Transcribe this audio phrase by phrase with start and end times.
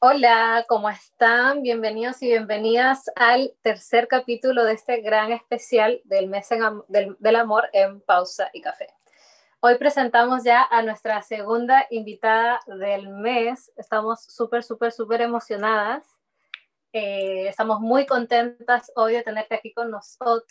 [0.00, 1.62] Hola, ¿cómo están?
[1.62, 6.48] Bienvenidos y bienvenidas al tercer capítulo de este gran especial del mes
[6.86, 8.86] del, amor en pausa y café.
[9.58, 13.72] Hoy presentamos ya a nuestra segunda invitada del mes.
[13.76, 16.06] Estamos súper, súper, súper emocionadas.
[16.92, 19.90] Eh, estamos muy contentas hoy de tenerte aquí con,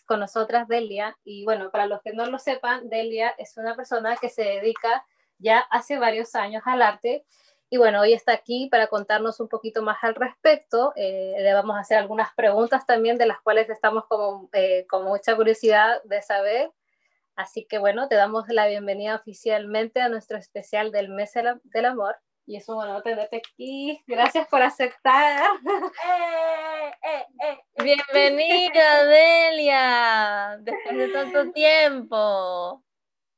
[0.06, 1.18] con nosotras, Delia.
[1.24, 5.06] Y bueno, para los que no lo sepan, Delia es una persona que se dedica
[5.40, 7.24] ya hace varios años al arte
[7.70, 10.94] y bueno, hoy está aquí para contarnos un poquito más al respecto.
[10.96, 15.04] Eh, le vamos a hacer algunas preguntas también de las cuales estamos como, eh, con
[15.06, 16.72] mucha curiosidad de saber.
[17.36, 22.16] Así que bueno, te damos la bienvenida oficialmente a nuestro especial del mes del amor.
[22.48, 24.02] Y es un honor tenerte aquí.
[24.08, 25.46] Gracias por aceptar.
[25.68, 30.58] Eh, eh, eh, Bienvenida, Delia.
[30.62, 32.82] Después de tanto tiempo.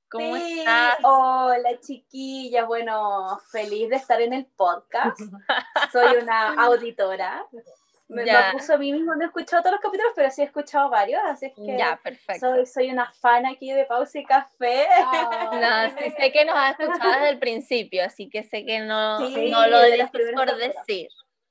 [0.09, 0.97] ¿Cómo sí, estás?
[1.03, 5.19] Hola chiquilla, bueno, feliz de estar en el podcast.
[5.91, 7.45] Soy una auditora.
[8.07, 8.49] Me, ya.
[8.51, 11.21] puso a mí mismo, no he escuchado todos los capítulos, pero sí he escuchado varios,
[11.25, 12.55] así que ya, perfecto.
[12.55, 14.87] Soy, soy una fan aquí de Pausa y Café.
[15.61, 19.19] no, sí sé que nos has escuchado desde el principio, así que sé que no,
[19.19, 21.07] no lo dices por decir.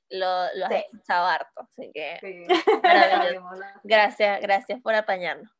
[0.09, 2.19] Lo, lo has escuchado harto, así que
[3.83, 5.58] gracias, gracias por apañarnos.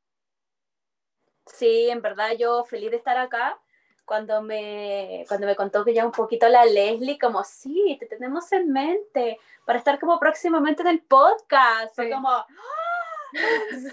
[1.53, 3.58] Sí, en verdad yo feliz de estar acá.
[4.05, 8.52] Cuando me, cuando me contó que ya un poquito la Leslie, como, sí, te tenemos
[8.52, 11.94] en mente para estar como próximamente en el podcast.
[11.95, 12.47] Fue como, ¡Ah!
[13.33, 13.92] ¿en serio?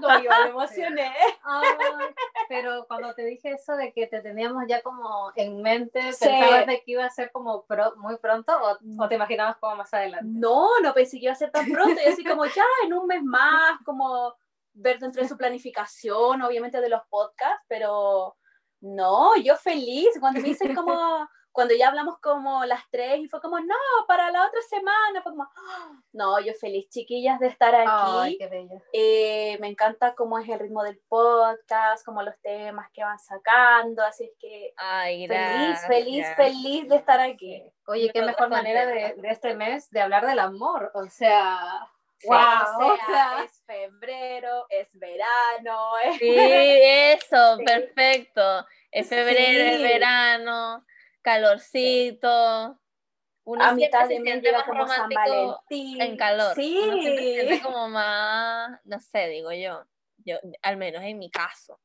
[0.00, 1.12] Como yo me emocioné.
[2.48, 6.82] pero cuando te dije eso de que te teníamos ya como en mente, ¿pensabas de
[6.82, 7.64] que iba a ser como
[7.96, 10.26] muy pronto o, o, te imaginabas como más adelante?
[10.28, 12.00] No, no pensé que iba a ser tan pronto.
[12.00, 14.34] Y así como ya en un mes más, como
[14.78, 18.36] ver dentro de su planificación, obviamente de los podcasts, pero
[18.80, 20.92] no, yo feliz, cuando me dicen como,
[21.52, 23.74] cuando ya hablamos como las tres y fue como, no,
[24.06, 25.48] para la otra semana, fue como,
[26.12, 28.38] no, yo feliz, chiquillas, de estar aquí.
[28.92, 34.04] Eh, me encanta cómo es el ritmo del podcast, como los temas que van sacando,
[34.04, 37.64] así es que Ay, feliz, feliz, feliz de estar aquí.
[37.88, 41.90] Oye, qué mejor manera de, de este mes de hablar del amor, o sea...
[42.24, 45.92] Wow, o sea, es febrero, es verano.
[46.18, 48.66] Sí, eso, perfecto.
[48.90, 50.84] Es febrero, es verano,
[51.22, 52.80] calorcito.
[53.44, 56.02] Uno a mitad de mes llega como San Valentín.
[56.02, 56.54] En calor.
[56.54, 56.78] Sí.
[56.82, 59.84] Uno se siente como más, no sé, digo yo,
[60.18, 61.80] yo, al menos en mi caso.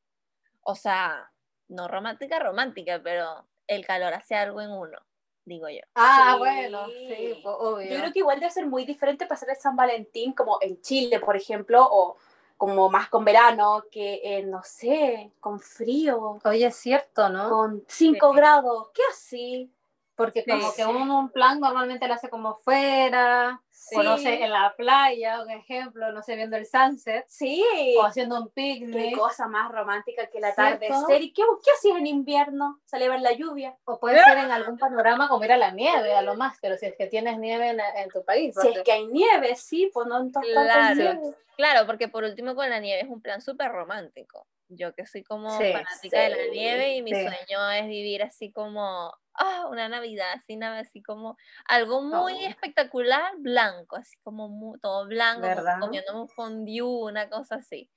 [0.62, 1.30] O sea,
[1.68, 4.98] no romántica, romántica, pero el calor hace algo en uno
[5.44, 5.80] digo yo.
[5.94, 7.90] Ah, bueno, sí, obvio.
[7.90, 11.20] Yo creo que igual debe ser muy diferente pasar el San Valentín como en Chile,
[11.20, 12.16] por ejemplo, o
[12.56, 16.38] como más con verano, que no sé, con frío.
[16.44, 17.48] Oye, es cierto, ¿no?
[17.48, 19.70] Con 5 grados, ¿qué así?
[20.14, 23.60] Porque como que uno un plan normalmente lo hace como fuera,
[23.92, 27.24] o no sé, en la playa, un ejemplo, no sé, viendo el sunset.
[27.28, 27.64] Sí.
[27.98, 29.10] O haciendo un picnic.
[29.10, 31.22] Qué cosa más romántica que el atardecer.
[31.22, 32.80] ¿Y qué, qué hacías en invierno?
[32.84, 33.76] ¿Salir a ver la lluvia?
[33.84, 36.76] O puede ser en algún panorama como ir a la nieve, a lo más, pero
[36.76, 38.54] si es que tienes nieve en, tu país.
[38.60, 41.20] Si es que hay nieve, sí, pues no en todas claro.
[41.56, 44.46] Claro, porque por último con la nieve es un plan súper romántico.
[44.68, 49.14] Yo que soy como fanática de la nieve y mi sueño es vivir así como
[49.34, 51.36] ah, una Navidad, así, así como
[51.66, 52.48] algo muy oh.
[52.48, 55.46] espectacular, blanco, así como todo blanco,
[55.80, 57.90] comiendo un fondue, una cosa así.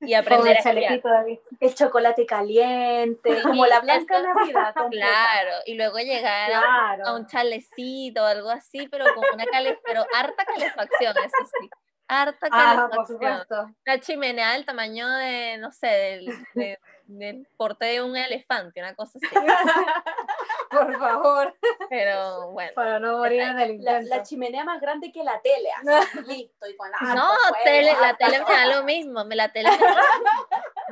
[0.00, 4.74] Y aprender el, el chocolate caliente, como la blanca Navidad.
[4.90, 10.04] Claro, y luego llegar a, un chalecito o algo así, pero con una cale, pero
[10.14, 11.70] harta calefacción, eso sí
[12.08, 13.76] harta ah, calefacción.
[13.84, 16.76] La chimenea del tamaño de, no sé, del,
[17.06, 19.34] del porte de un elefante, una cosa así.
[20.70, 21.54] Por favor.
[21.88, 22.72] Pero bueno.
[22.74, 25.70] Para no morir del la, la, chimenea más grande que la tele,
[26.26, 26.68] listo.
[26.68, 27.30] Y con la no,
[27.64, 29.24] tele, la tele me da lo mismo.
[29.24, 29.70] Me la tele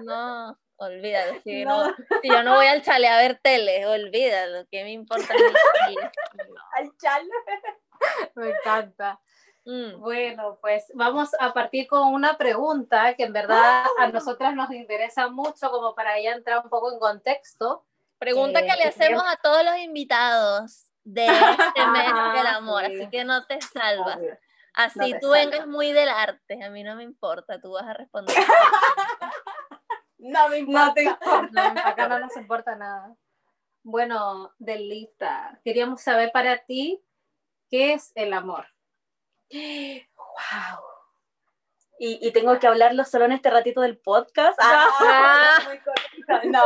[0.03, 1.41] No, olvídalo.
[1.43, 1.95] Si, no.
[2.23, 4.67] si, yo no voy al chale a ver tele, olvídalo.
[4.71, 5.35] ¿Qué me importa?
[6.73, 7.29] Al chale.
[8.35, 9.21] Me encanta.
[9.65, 10.01] Mm.
[10.01, 15.29] Bueno, pues vamos a partir con una pregunta que en verdad a nosotras nos interesa
[15.29, 17.85] mucho como para ya entrar un poco en contexto.
[18.23, 23.25] Pregunta que le hacemos a todos los invitados de este mes del amor, así que
[23.25, 24.21] no te salvas.
[24.75, 28.37] Así tú vengas muy del arte, a mí no me importa, tú vas a responder.
[30.19, 30.87] no me importa.
[30.87, 31.89] No te importa.
[31.89, 33.13] acá no nos importa nada.
[33.83, 37.05] Bueno, Delita, queríamos saber para ti,
[37.71, 38.69] ¿qué es el amor?
[39.51, 40.81] ¡Wow!
[41.99, 44.59] Y, y, tengo que hablarlo solo en este ratito del podcast.
[44.63, 45.59] Ah,
[46.45, 46.63] no.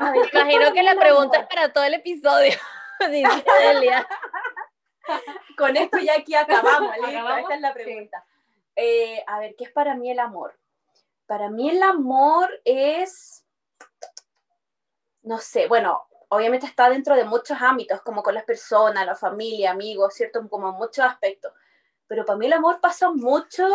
[0.12, 2.56] Me imagino que la pregunta es para todo el episodio.
[5.56, 8.24] Con esto ya aquí acabamos, Esta es la pregunta.
[8.76, 10.58] Eh, a ver, ¿qué es para mí el amor?
[11.26, 13.44] Para mí el amor es,
[15.22, 19.72] no sé, bueno, obviamente está dentro de muchos ámbitos, como con las personas, la familia,
[19.72, 20.48] amigos, ¿cierto?
[20.48, 21.52] Como muchos aspectos.
[22.06, 23.66] Pero para mí el amor pasa mucho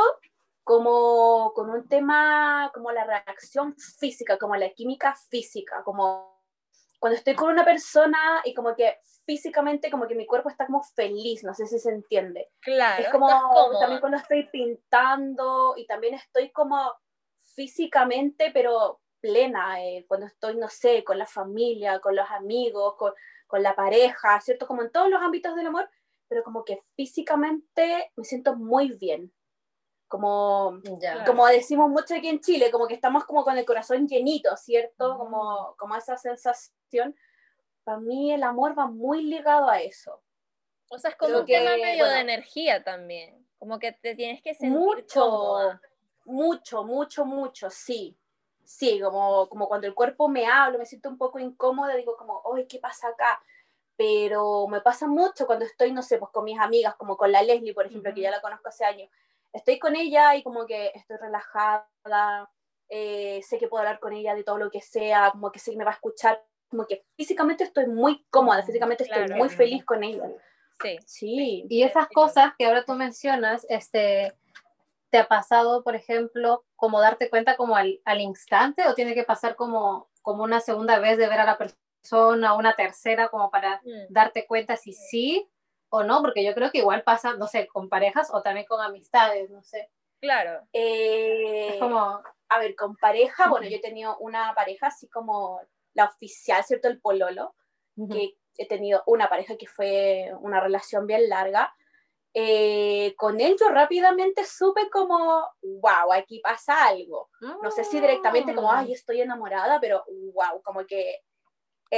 [0.64, 6.42] como con un tema como la reacción física, como la química física, como
[7.00, 10.84] cuando estoy con una persona y como que físicamente como que mi cuerpo está como
[10.84, 12.50] feliz, no sé si se entiende.
[12.62, 13.04] Claro.
[13.04, 13.28] Es como
[13.80, 16.94] también cuando estoy pintando y también estoy como
[17.56, 23.14] físicamente, pero plena, eh, cuando estoy, no sé, con la familia, con los amigos, con,
[23.48, 24.68] con la pareja, ¿cierto?
[24.68, 25.90] Como en todos los ámbitos del amor,
[26.28, 29.32] pero como que físicamente me siento muy bien.
[30.14, 30.80] Como,
[31.26, 35.18] como decimos mucho aquí en Chile, como que estamos como con el corazón llenito, ¿cierto?
[35.18, 37.16] Como, como esa sensación.
[37.84, 40.22] Para mí el amor va muy ligado a eso.
[40.92, 43.44] O sea, es como un tema medio de energía también.
[43.58, 45.80] Como que te tienes que sentir mucho,
[46.26, 48.16] mucho, mucho, mucho, sí.
[48.64, 52.44] Sí, como, como cuando el cuerpo me habla, me siento un poco incómoda, digo como,
[52.56, 53.42] ¡ay, qué pasa acá!
[53.96, 57.42] Pero me pasa mucho cuando estoy, no sé, pues con mis amigas, como con la
[57.42, 59.10] Leslie, por ejemplo, que ya la conozco hace años.
[59.54, 61.88] Estoy con ella y como que estoy relajada,
[62.90, 65.72] eh, sé que puedo hablar con ella de todo lo que sea, como que sé
[65.72, 69.86] que me va a escuchar, como que físicamente estoy muy cómoda, físicamente estoy muy feliz
[69.86, 70.24] con ella.
[70.82, 70.98] Sí.
[71.06, 71.66] sí.
[71.70, 74.34] Y esas cosas que ahora tú mencionas, este,
[75.12, 79.24] ¿te ha pasado, por ejemplo, como darte cuenta como al, al instante o tiene que
[79.24, 83.82] pasar como, como una segunda vez de ver a la persona, una tercera como para
[83.84, 84.08] mm.
[84.10, 85.48] darte cuenta si sí
[85.96, 86.24] o no?
[86.24, 89.62] Porque yo creo que igual pasa, no sé, con parejas o también con amistades, no
[89.62, 89.92] sé.
[90.20, 90.68] Claro.
[90.74, 92.20] Eh, como,
[92.50, 95.62] a ver, con pareja, bueno, yo he tenido una pareja así como
[95.94, 96.88] la oficial, ¿cierto?
[96.88, 97.54] El pololo,
[98.12, 101.72] que he tenido una pareja que fue una relación bien larga.
[102.34, 107.30] Eh, con él yo rápidamente supe como, wow, aquí pasa algo.
[107.62, 108.94] No sé si directamente como, ay, mm.
[108.94, 110.04] estoy enamorada, pero
[110.34, 111.20] wow, como que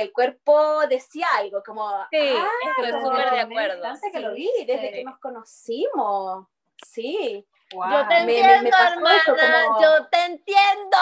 [0.01, 3.83] el cuerpo decía algo, como, sí, ah, estoy súper de acuerdo.
[4.11, 6.47] que lo vi, desde que nos conocimos.
[6.85, 7.47] Sí.
[7.71, 10.97] Yo te entiendo, hermana, yo te entiendo.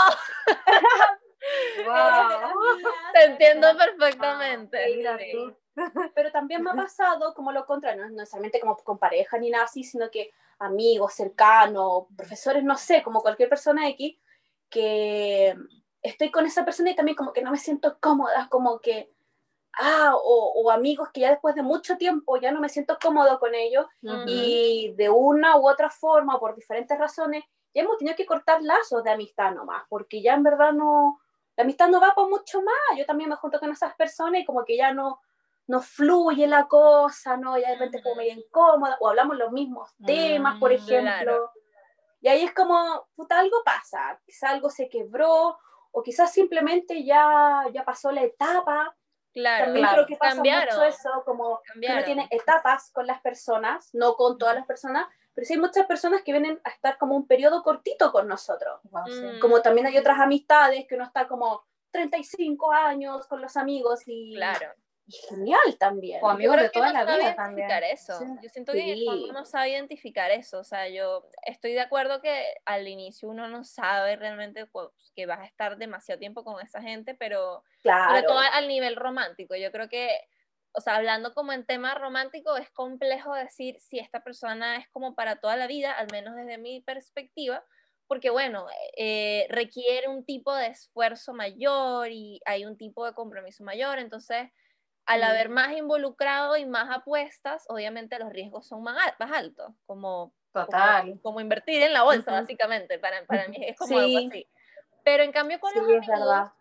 [3.14, 5.04] Te entiendo perfectamente.
[6.16, 9.66] Pero también me ha pasado como lo contrario, no necesariamente como con pareja ni nada
[9.66, 14.18] así, sino que amigos, cercanos, profesores, no sé, como cualquier persona X,
[14.70, 15.54] que
[16.04, 19.12] estoy con esa persona y también como que no me siento cómoda, como que,
[19.80, 23.56] ah, o, amigos que ya después de mucho tiempo ya no me siento cómodo con
[23.56, 23.86] ellos
[24.28, 29.04] y de una u otra forma, por diferentes razones, ya hemos tenido que cortar lazos
[29.04, 31.20] de amistad nomás, porque ya en verdad no,
[31.56, 32.98] la amistad no va por mucho más.
[32.98, 35.20] Yo también me junto con esas personas y como que ya no,
[35.68, 37.58] no fluye la cosa, ¿no?
[37.58, 41.52] Ya de repente es como medio incómoda, o hablamos los mismos temas, por mm, ejemplo.
[42.22, 45.58] Y ahí es como, puta, algo pasa, quizás algo se quebró,
[45.94, 48.96] o quizás simplemente ya, ya pasó la etapa.
[49.32, 53.90] Claro, También creo que pasa mucho eso, como que uno tiene etapas con las personas,
[53.94, 57.16] no con todas las personas, pero sí hay muchas personas que vienen a estar como
[57.16, 58.80] un periodo cortito con nosotros.
[58.84, 59.40] Mm.
[59.40, 64.36] Como también hay otras amistades que uno está como 35 años con los amigos y,
[64.36, 64.74] claro.
[65.08, 66.20] Genial también.
[66.24, 67.70] O amigos de toda la vida también.
[67.92, 68.20] Eso.
[68.42, 70.60] Yo siento que uno sabe identificar eso.
[70.60, 75.26] O sea, yo estoy de acuerdo que al inicio uno no sabe realmente pues, que
[75.26, 78.10] vas a estar demasiado tiempo con esa gente, pero claro.
[78.10, 79.56] sobre todo al nivel romántico.
[79.56, 80.10] Yo creo que
[80.76, 85.14] o sea, hablando como en tema romántico, es complejo decir si esta persona es como
[85.14, 87.64] para toda la vida, al menos desde mi perspectiva,
[88.08, 88.66] porque bueno,
[88.98, 94.50] eh, requiere un tipo de esfuerzo mayor y hay un tipo de compromiso mayor, entonces
[95.06, 101.20] al haber más involucrado y más apuestas, obviamente los riesgos son más, altos, como, Total.
[101.22, 104.48] Como, invertir en la bolsa, básicamente, para, para mí es como algo así.
[105.04, 106.52] Pero en cambio con los amigos,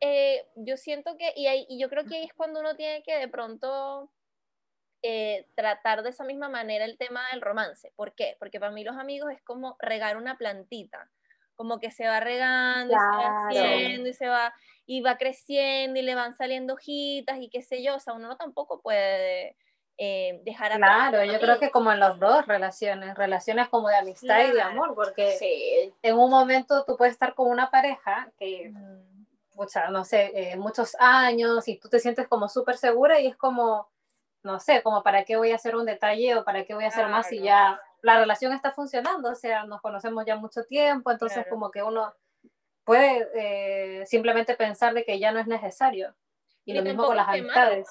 [0.00, 3.18] eh, yo siento que, y, y, yo creo que ahí es cuando uno tiene que
[3.18, 4.10] de pronto
[5.02, 7.92] eh, tratar de esa misma manera el tema del romance.
[7.96, 8.36] ¿Por qué?
[8.38, 11.10] Porque para mí los amigos es como regar una plantita,
[11.60, 14.54] como que se va regando, y se va haciendo y se va,
[14.86, 18.34] y va creciendo y le van saliendo hojitas y qué sé yo, o sea, uno
[18.38, 19.58] tampoco puede...
[20.02, 24.48] Eh, dejar Claro, yo creo que como en las dos relaciones, relaciones como de amistad
[24.48, 28.72] y de amor, porque en un momento tú puedes estar con una pareja que
[29.90, 33.90] no sé, eh, muchos años y tú te sientes como súper segura y es como,
[34.42, 36.88] no sé, como para qué voy a hacer un detalle o para qué voy a
[36.88, 41.10] hacer más si ya la relación está funcionando, o sea, nos conocemos ya mucho tiempo,
[41.10, 42.12] entonces como que uno
[42.84, 46.14] puede eh, simplemente pensar de que ya no es necesario.
[46.64, 47.88] Y, lo mismo con las amistades.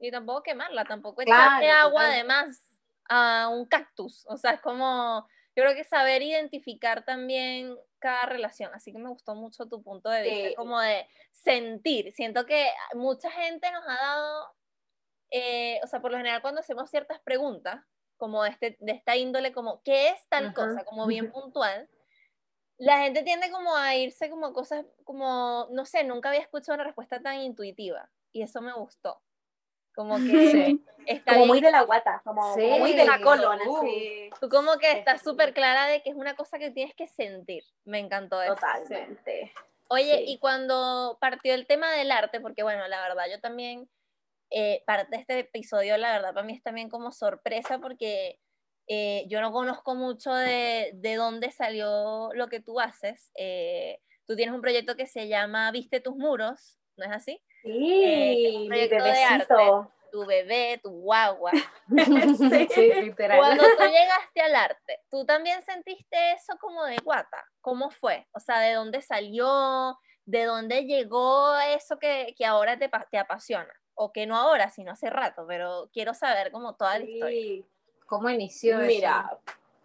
[0.00, 2.62] Y tampoco quemarla, tampoco echarle agua de más
[3.08, 4.26] a un cactus.
[4.28, 8.72] O sea, es como, yo creo que saber identificar también cada relación.
[8.74, 12.12] Así que me gustó mucho tu punto de vista, como de sentir.
[12.12, 14.46] Siento que mucha gente nos ha dado,
[15.30, 17.84] eh, o sea, por lo general cuando hacemos ciertas preguntas,
[18.18, 20.84] como de, este, de esta índole, como, ¿qué es tal cosa?
[20.84, 21.88] Como bien puntual.
[22.76, 26.84] La gente tiende como a irse como cosas, como, no sé, nunca había escuchado una
[26.84, 29.20] respuesta tan intuitiva y eso me gustó.
[29.94, 34.30] Como que está como muy de la guata, como, muy del colon, así.
[34.40, 37.64] Tú como que estás súper clara de que es una cosa que tienes que sentir.
[37.84, 38.54] Me encantó eso.
[38.54, 39.52] Totalmente.
[39.88, 43.88] Oye, y cuando partió el tema del arte, porque bueno, la verdad yo también,
[44.50, 48.38] eh, parte de este episodio, la verdad para mí es también como sorpresa porque
[48.88, 53.30] eh, yo no conozco mucho de, de, dónde salió lo que tú haces.
[53.36, 57.42] Eh, tú tienes un proyecto que se llama Viste tus muros, ¿no es así?
[57.62, 59.54] Sí, eh, proyecto de arte,
[60.10, 61.52] tu bebé, tu guagua.
[62.70, 63.38] sí, literal.
[63.38, 67.44] Cuando tú llegaste al arte, ¿tú también sentiste eso como de guata?
[67.60, 68.26] ¿Cómo fue?
[68.32, 69.98] O sea, ¿de dónde salió?
[70.24, 73.72] ¿De dónde llegó eso que, que ahora te, te apasiona?
[74.00, 77.64] O que no ahora, sino hace rato, pero quiero saber como toda la historia.
[78.06, 79.38] ¿Cómo inició Mira,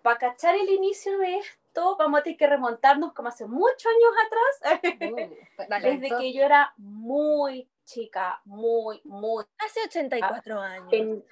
[0.03, 4.13] para cachar el inicio de esto, vamos a tener que remontarnos como hace muchos años
[4.25, 9.45] atrás, uh, desde que yo era muy chica, muy, muy...
[9.57, 11.23] Hace 84 años.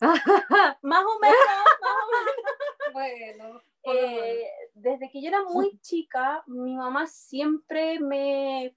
[0.00, 1.38] más o menos,
[1.80, 2.32] más o menos.
[2.92, 3.62] bueno.
[3.86, 8.74] Eh, desde que yo era muy chica, mi mamá siempre me,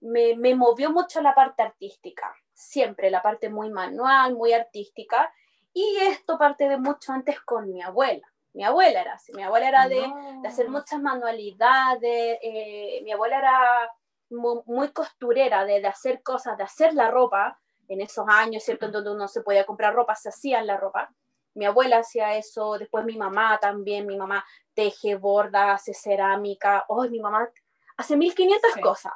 [0.00, 5.32] me, me movió mucho la parte artística, siempre la parte muy manual, muy artística,
[5.72, 8.26] y esto parte de mucho antes con mi abuela.
[8.52, 10.12] Mi abuela era así, mi abuela era de,
[10.42, 13.92] de hacer muchas manualidades, eh, mi abuela era
[14.30, 18.86] muy, costurera, de, de, hacer cosas, de hacer la ropa, en esos años, ¿cierto?
[18.86, 21.10] En donde uno se podía comprar ropa, se hacían la ropa.
[21.54, 27.04] Mi abuela hacía eso, después mi mamá también, mi mamá teje, borda, hace cerámica, oh,
[27.08, 27.48] mi mamá
[27.96, 29.12] hace 1500 cosas.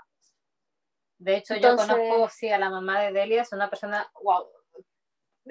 [1.23, 4.45] De hecho, yo conozco, sí, a la mamá de Delia, es una persona, wow,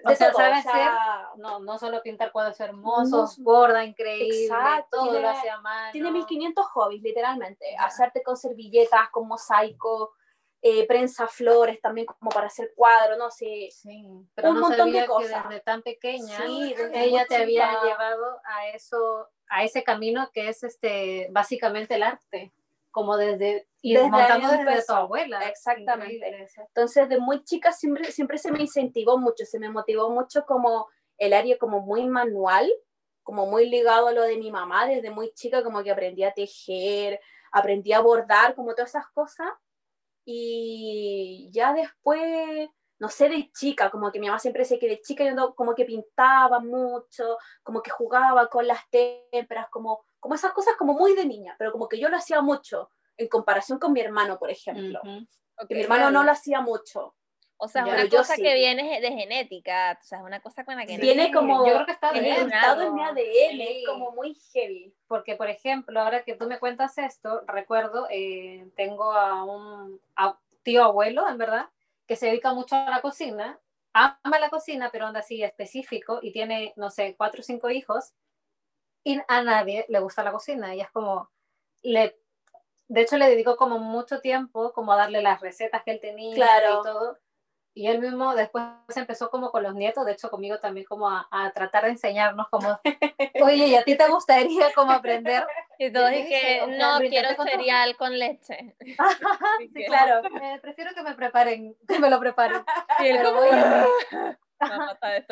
[0.06, 0.92] o sea, hacer,
[1.38, 4.50] no, no solo pintar cuadros hermosos, borda increíble,
[4.90, 5.92] todo lo hace a mano.
[5.92, 7.66] Tiene 1500 hobbies, literalmente.
[7.78, 10.14] Hacerte con servilletas, con mosaico,
[10.62, 13.70] eh, prensa flores también como para hacer cuadros, no sé.
[13.72, 15.44] Sí, pero un no montón de cosas.
[15.44, 16.40] Que desde tan pequeña
[16.94, 22.54] ella te había llevado a eso, a ese camino que es este básicamente el arte
[22.92, 25.48] como desde y desde montando desde tu abuela.
[25.48, 26.48] Exactamente.
[26.58, 30.88] Entonces, de muy chica siempre, siempre se me incentivó mucho, se me motivó mucho como
[31.18, 32.72] el área como muy manual,
[33.24, 36.34] como muy ligado a lo de mi mamá, desde muy chica como que aprendí a
[36.34, 37.20] tejer,
[37.52, 39.50] aprendí a bordar, como todas esas cosas.
[40.26, 42.70] Y ya después,
[43.00, 45.74] no sé, de chica, como que mi mamá siempre decía que de chica yo como
[45.76, 51.14] que pintaba mucho, como que jugaba con las témperas, como como esas cosas como muy
[51.16, 54.50] de niña, pero como que yo lo hacía mucho en comparación con mi hermano, por
[54.50, 55.02] ejemplo.
[55.04, 57.16] mi hermano no lo hacía mucho.
[57.64, 60.78] O sea, es una cosa que viene de genética, o sea, es una cosa con
[60.78, 60.98] la que...
[60.98, 64.34] Viene como, yo creo que está en el estado en mi ADN, es como muy
[64.52, 64.96] heavy.
[65.08, 70.00] Porque, por ejemplo, ahora que tú me cuentas esto, recuerdo, eh, tengo a un
[70.64, 71.70] tío abuelo, en verdad,
[72.08, 73.60] que se dedica mucho a la cocina,
[73.94, 78.14] ama la cocina, pero anda así específico y tiene, no sé, cuatro o cinco hijos,
[79.04, 80.76] y a nadie le gusta la cocina.
[80.76, 81.30] Y es como,
[81.82, 82.18] le,
[82.88, 86.36] de hecho le dedicó como mucho tiempo como a darle las recetas que él tenía
[86.36, 87.18] y todo.
[87.74, 88.66] Y él mismo después
[88.98, 92.82] empezó como con los nietos, de hecho conmigo también como a, tratar de enseñarnos como,
[93.42, 95.48] oye, ¿y a ti te gustaría como aprender?
[95.80, 98.76] Y todo y que no, quiero cereal con leche.
[99.74, 100.22] sí, claro,
[100.62, 102.62] prefiero que me preparen, que me lo preparen.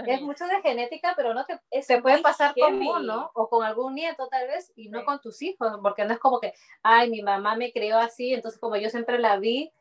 [0.07, 3.95] Es mucho de genética, pero no te, se puede pasar con uno o con algún
[3.95, 7.21] nieto tal vez y no con tus hijos, porque no es como que, ay, mi
[7.21, 9.71] mamá me crió así, entonces como yo siempre la vi,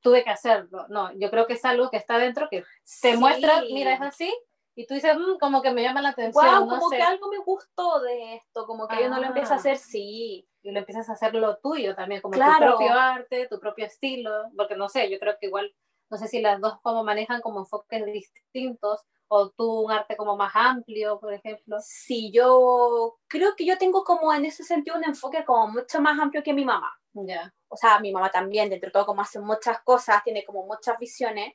[0.00, 0.86] tuve que hacerlo.
[0.88, 2.64] No, yo creo que es algo que está dentro que
[3.00, 4.32] te muestra, mira, es así,
[4.78, 6.68] y tú dices, mm, como que me llama la atención.
[6.68, 9.78] como que algo me gustó de esto, como que yo no lo empiezo a hacer,
[9.78, 10.46] sí.
[10.62, 14.50] Y lo empiezas a hacer lo tuyo también, como tu propio arte, tu propio estilo,
[14.54, 15.74] porque no sé, yo creo que igual
[16.10, 20.36] no sé si las dos como manejan como enfoques distintos o tú un arte como
[20.36, 21.78] más amplio, por ejemplo.
[21.80, 26.18] Sí, yo creo que yo tengo como en ese sentido un enfoque como mucho más
[26.18, 26.92] amplio que mi mamá.
[27.12, 27.52] Ya.
[27.68, 30.98] O sea, mi mamá también, dentro de todo, como hace muchas cosas, tiene como muchas
[30.98, 31.54] visiones.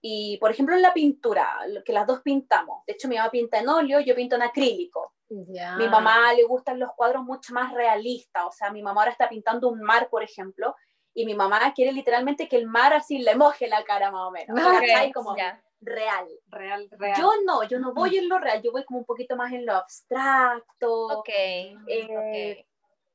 [0.00, 1.48] Y, por ejemplo, en la pintura,
[1.84, 2.84] que las dos pintamos.
[2.86, 5.14] De hecho, mi mamá pinta en óleo, yo pinto en acrílico.
[5.28, 8.44] Mi mamá le gustan los cuadros mucho más realistas.
[8.46, 10.74] O sea, mi mamá ahora está pintando un mar, por ejemplo,
[11.14, 14.30] y mi mamá quiere literalmente que el mar así le moje la cara más o
[14.32, 14.58] menos.
[14.76, 15.34] Okay, como,
[15.80, 16.28] real.
[16.48, 17.16] Real, real.
[17.18, 19.64] Yo no, yo no voy en lo real, yo voy como un poquito más en
[19.64, 21.18] lo abstracto.
[21.18, 21.28] Ok.
[21.28, 22.66] eh,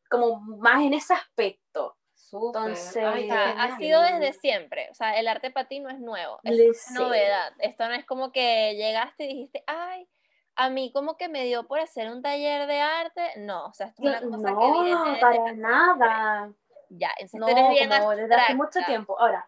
[0.09, 1.97] Como más en ese aspecto.
[2.13, 2.61] Súper.
[2.61, 3.71] entonces, Ay, sea, genial.
[3.71, 4.87] ha sido desde siempre.
[4.91, 6.39] O sea, el arte para ti no es nuevo.
[6.43, 7.53] Es una novedad.
[7.57, 10.07] Esto no es como que llegaste y dijiste, ay,
[10.55, 13.31] a mí como que me dio por hacer un taller de arte.
[13.37, 15.55] No, o sea, esto es una cosa que viene No, para siempre.
[16.89, 19.19] Ya, entonces No, bien como desde hace mucho tiempo.
[19.19, 19.45] Ahora,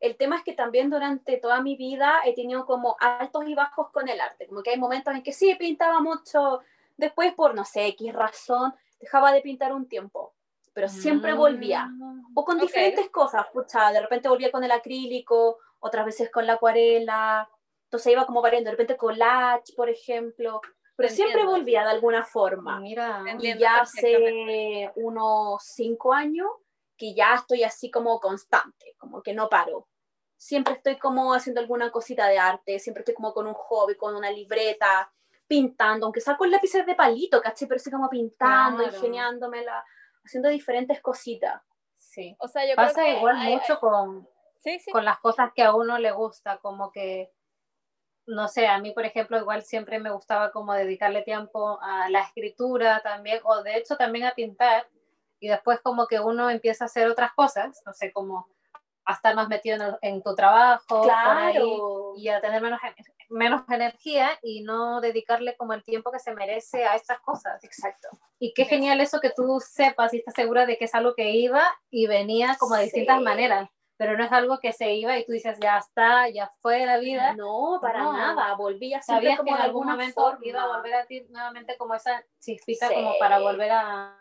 [0.00, 3.90] el tema es que también durante toda mi vida he tenido como altos y bajos
[3.90, 4.46] con el arte.
[4.46, 6.60] Como que hay momentos en que sí pintaba mucho,
[6.96, 10.34] después por no sé, X razón, dejaba de pintar un tiempo,
[10.72, 11.86] pero siempre volvía.
[11.86, 12.32] Mm.
[12.34, 12.62] O con Ok.
[12.62, 17.48] diferentes cosas, pucha, de repente volvía con el acrílico, otras veces con la acuarela,
[17.84, 20.60] entonces iba como variando, de repente collage, por ejemplo,
[20.94, 22.80] pero siempre volvía de alguna forma.
[22.80, 23.22] Mira.
[23.40, 26.48] Y ya hace unos cinco años
[26.98, 29.88] que ya estoy así como constante, como que no paro.
[30.36, 34.14] Siempre estoy como haciendo alguna cosita de arte, siempre estoy como con un hobby, con
[34.14, 35.10] una libreta,
[35.46, 37.66] pintando, aunque sea con lápices de palito, ¿caché?
[37.66, 38.94] Pero estoy como pintando, Claro.
[38.96, 39.84] ingeniándomela,
[40.24, 41.62] haciendo diferentes cositas.
[41.96, 42.36] Sí.
[42.38, 44.28] O sea, yo Pasa creo que igual hay- mucho con,
[44.58, 44.90] Sí, sí.
[44.92, 47.32] con las cosas que a uno le gusta, como que,
[48.26, 52.20] no sé, a mí, por ejemplo, igual siempre me gustaba como dedicarle tiempo a la
[52.20, 54.86] escritura también, o de hecho también a pintar,
[55.40, 58.46] y después como que uno empieza a hacer otras cosas, no sé, como
[59.04, 62.12] a estar más metido en, el- en tu trabajo, por ahí, Claro.
[62.16, 66.34] y a tener menos, ener- menos energía y no dedicarle como el tiempo que se
[66.34, 67.62] merece a estas cosas.
[67.64, 68.08] Exacto.
[68.38, 68.70] Y qué Sí.
[68.70, 72.06] genial eso que tú sepas y estás segura de que es algo que iba y
[72.06, 73.24] venía como de distintas Sí.
[73.24, 76.84] maneras, pero no es algo que se iba y tú dices, ya está, ya fue
[76.84, 77.32] la vida.
[77.34, 78.12] No, para No.
[78.12, 78.54] nada.
[78.56, 80.38] Volví a Sabías que como en algún momento forma.
[80.46, 82.94] iba a volver a ti nuevamente como esa chispita Sí.
[82.94, 84.18] como para volver a,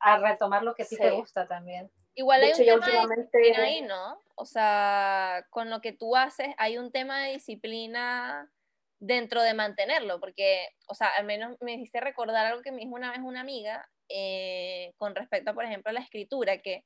[0.00, 1.16] a retomar lo que a ti te Sí.
[1.16, 1.90] gusta también.
[2.14, 3.38] Igual De hay hecho, un tema de últimamente...
[3.38, 4.20] disciplina ahí, ¿no?
[4.34, 8.50] O sea, con lo que tú haces hay un tema de disciplina
[9.00, 12.94] dentro de mantenerlo, porque, o sea, al menos me hiciste recordar algo que me dijo
[12.94, 16.84] una vez una amiga eh, con respecto a, por ejemplo, la escritura, que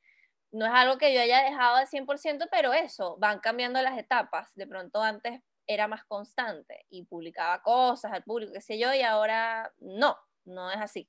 [0.51, 4.53] no es algo que yo haya dejado al 100%, pero eso, van cambiando las etapas.
[4.55, 9.01] De pronto antes era más constante y publicaba cosas al público, qué sé yo, y
[9.01, 11.09] ahora no, no es así.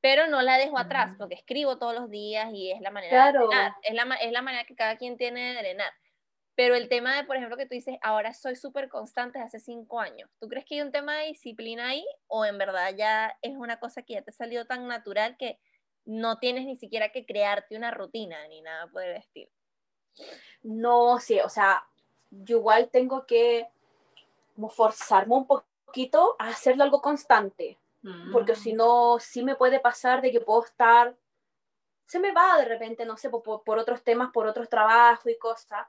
[0.00, 3.40] Pero no la dejo atrás, porque escribo todos los días y es la manera Claro.
[3.40, 5.92] de drenar, es la, es la manera que cada quien tiene de drenar.
[6.54, 10.00] Pero el tema de, por ejemplo, que tú dices, ahora soy súper constante hace cinco
[10.00, 13.56] años, ¿tú crees que hay un tema de disciplina ahí o en verdad ya es
[13.56, 15.60] una cosa que ya te ha salido tan natural que
[16.04, 19.52] no tienes ni siquiera que crearte una rutina ni nada por el estilo?
[20.62, 21.86] No, sí, o sea,
[22.30, 23.68] yo igual tengo que
[24.54, 27.78] como forzarme un poquito a hacerlo algo constante,
[28.32, 31.16] porque si no, sí me puede pasar de que puedo estar,
[32.06, 35.38] se me va de repente, no sé, por, por- otros temas, por otros trabajos y
[35.38, 35.86] cosas,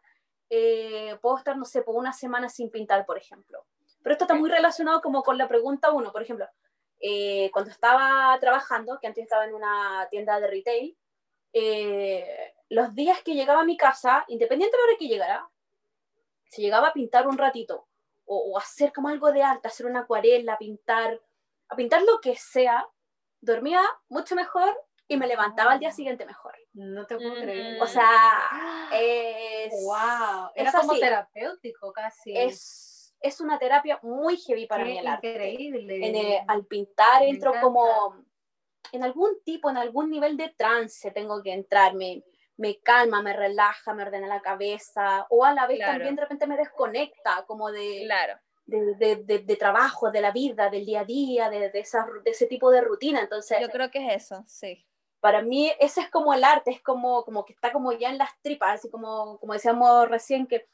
[0.50, 3.66] eh, puedo estar, no sé, por una semana sin pintar, por ejemplo.
[4.02, 6.48] Pero esto está muy relacionado como con la pregunta uno, por ejemplo,
[7.00, 10.98] eh, cuando estaba trabajando, que antes estaba en una tienda de retail,
[11.54, 15.50] eh, los días que llegaba a mi casa, independiente de la hora que llegara,
[16.50, 17.88] si llegaba a pintar un ratito
[18.26, 21.22] o, o hacer como algo de arte, hacer una acuarela, pintar,
[21.70, 22.88] a pintar lo que sea,
[23.42, 24.76] dormía mucho mejor
[25.08, 26.56] y me levantaba al día siguiente mejor.
[26.74, 27.40] No te puedo Mm.
[27.42, 27.82] creer.
[27.82, 28.10] O sea,
[28.94, 31.00] es, wow, era es como así.
[31.02, 32.38] terapéutico casi.
[32.38, 35.30] es, es una terapia muy heavy para Qué mí el arte.
[35.32, 36.08] increíble.
[36.08, 37.66] En el- al pintar Me entro encanta.
[37.66, 38.16] como
[38.92, 42.24] en algún tipo, en algún nivel de trance tengo que entrar, me,
[42.58, 45.94] me calma, me relaja, me ordena la cabeza, o a la vez Claro.
[45.94, 50.32] también de repente me desconecta como de, Claro, de, de, de- de trabajo, de la
[50.32, 53.20] vida, del día a día, de, de, esa, de ese tipo de rutina.
[53.22, 54.86] Entonces, yo creo que es eso, sí.
[55.20, 58.18] para mí ese es como el arte, es como, como que está como ya en
[58.18, 60.68] las tripas, así como, como decíamos recién, que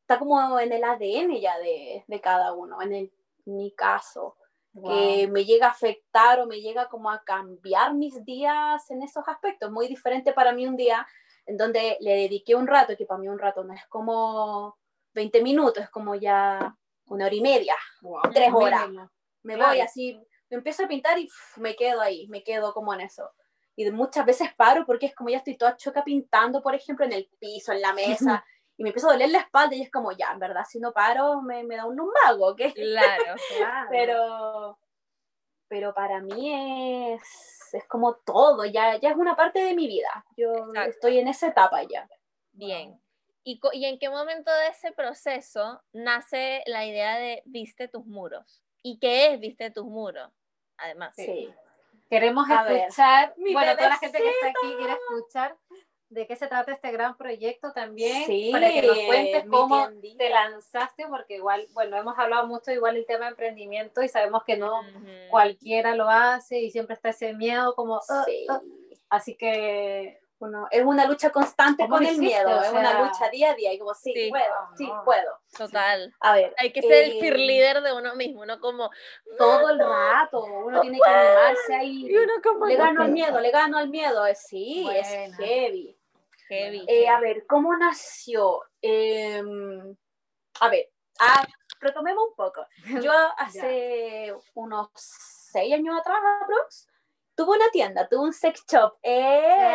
[0.00, 3.12] está como en el ADN ya de, de cada uno, en, el-
[3.46, 4.36] en mi caso
[4.72, 9.26] que me llega a afectar o me llega como a cambiar mis días en esos
[9.26, 9.68] aspectos.
[9.70, 11.04] Muy diferente para mí un día
[11.46, 14.78] en donde le dediqué un rato, que para mí un rato no es como
[15.12, 16.76] 20 minutos, es como ya
[17.10, 18.86] una hora y media, Wow, tres horas.
[18.88, 19.10] mínimo.
[19.42, 19.70] Me Claro.
[19.70, 20.14] voy así,
[20.48, 23.30] me empiezo a pintar y me quedo ahí, me quedo como en eso.
[23.76, 27.12] Y muchas veces paro porque es como ya estoy toda choca pintando, por ejemplo, en
[27.12, 28.44] el piso, en la mesa,
[28.76, 30.92] y me empiezo a doler la espalda y es como, ya, en verdad, si no
[30.92, 32.60] paro, me, me da un lumbago, ¿ok?
[32.74, 33.34] Claro.
[33.56, 33.88] Claro.
[33.90, 34.78] pero,
[35.68, 40.24] pero para mí es, es como todo, ya, ya es una parte de mi vida.
[40.36, 40.90] Yo Exacto.
[40.90, 42.08] estoy en esa etapa ya.
[42.52, 43.00] Bien.
[43.44, 48.62] ¿Y, ¿Y en qué momento de ese proceso nace la idea de viste tus muros?
[48.82, 50.30] ¿Y qué es viste tus muros?
[50.76, 51.14] Además.
[51.16, 51.52] Sí.
[52.08, 55.56] Queremos A escuchar, bueno, toda la gente que está aquí quiere escuchar
[56.08, 61.06] de qué se trata este gran proyecto también, para que nos cuentes cómo te lanzaste,
[61.06, 64.82] porque igual, bueno, hemos hablado mucho igual el tema de emprendimiento y sabemos que no
[65.30, 68.00] cualquiera lo hace y siempre está ese miedo como...
[68.08, 68.60] Ah, ah".
[69.08, 73.54] Así que bueno, es una lucha constante con el miedo, es una lucha día a
[73.54, 75.38] día y como, sí, puedo, sí, puedo.
[75.56, 76.14] Total.
[76.18, 76.54] A ver.
[76.56, 78.90] Hay que ser el el cheerleader de uno mismo, no como...
[79.36, 82.08] Todo el rato, uno tiene que animarse ahí.
[82.08, 85.94] le gano al miedo, le gano al miedo, sí, es heavy.
[86.48, 86.84] Heavy.
[86.88, 88.62] Eh, a ver, ¿cómo nació?
[88.80, 89.94] Em,
[90.60, 90.88] a ver,
[91.20, 91.46] ah,
[91.80, 92.66] retomemos un poco.
[93.04, 96.88] Yo hace unos seis años atrás, aprox,
[97.40, 98.98] tuvo una tienda, tuvo un sex shop.
[99.02, 99.72] ¡Eh!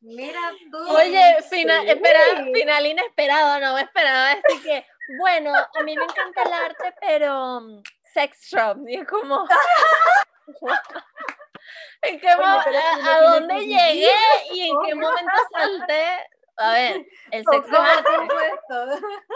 [0.00, 0.76] Mira tú.
[0.90, 2.20] Oye, final, espera,
[2.52, 4.32] final inesperado, no me esperaba.
[4.32, 4.84] Así que,
[5.18, 8.86] bueno, a mí me encanta el arte, pero um, sex shop.
[8.86, 9.48] Y es como.
[12.02, 14.12] ¿En qué a, dónde llegué
[14.52, 16.28] y en qué momento salté?
[16.58, 18.10] A ver, el sexo es arte.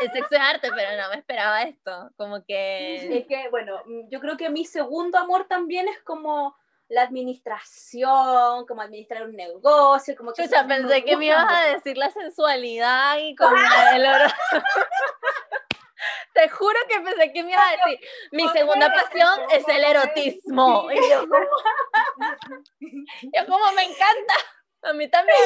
[0.00, 2.11] El sexo es arte, pero no me esperaba esto.
[2.16, 3.18] Como que.
[3.18, 6.56] Es que, bueno, yo creo que mi segundo amor también es como
[6.92, 10.44] la administración, como administrar un negocio, como que...
[10.44, 13.56] Chucha, pensé que me ibas a decir la sensualidad y como
[13.94, 14.24] el oro.
[16.35, 18.00] Te juro que pensé que me ibas a decir,
[18.32, 20.88] mi segunda pasión es el erotismo.
[20.92, 21.24] Y yo
[23.22, 24.35] yo como me encanta.
[24.84, 25.36] A mí también.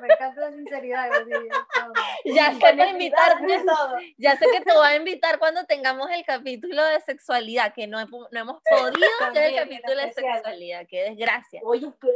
[0.00, 1.10] me encanta la sinceridad.
[2.24, 3.64] ya sé que invitarte.
[4.18, 8.04] Ya sé que te voy a invitar cuando tengamos el capítulo de sexualidad, que no,
[8.04, 10.86] no hemos podido hacer el capítulo de sexualidad.
[10.88, 11.60] Qué desgracia.
[11.64, 12.08] Oye, es que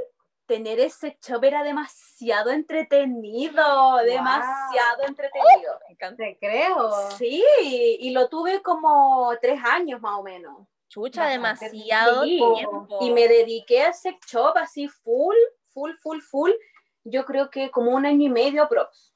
[0.46, 5.80] tener ese show era demasiado entretenido, demasiado entretenido.
[5.88, 6.22] me encanta.
[6.22, 7.10] Te creo.
[7.12, 7.42] Sí,
[7.98, 10.68] y lo tuve como tres años más o menos.
[10.88, 12.98] Chucha, demasiado tiempo.
[13.00, 15.34] Y me dediqué a ese shop así full
[15.74, 16.52] full, full, full,
[17.04, 19.12] yo creo que como un año y medio prox.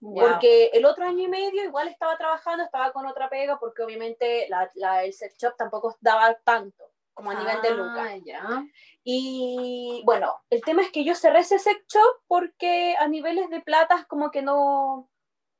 [0.00, 4.46] Porque el otro año y medio igual estaba trabajando, estaba con otra pega, porque obviamente
[4.48, 8.12] la, la, el sex shop tampoco daba tanto como a nivel de lucas.
[8.40, 8.64] Ah,
[9.02, 13.60] y bueno, el tema es que yo cerré ese sex shop porque a niveles de
[13.60, 15.10] platas como que no,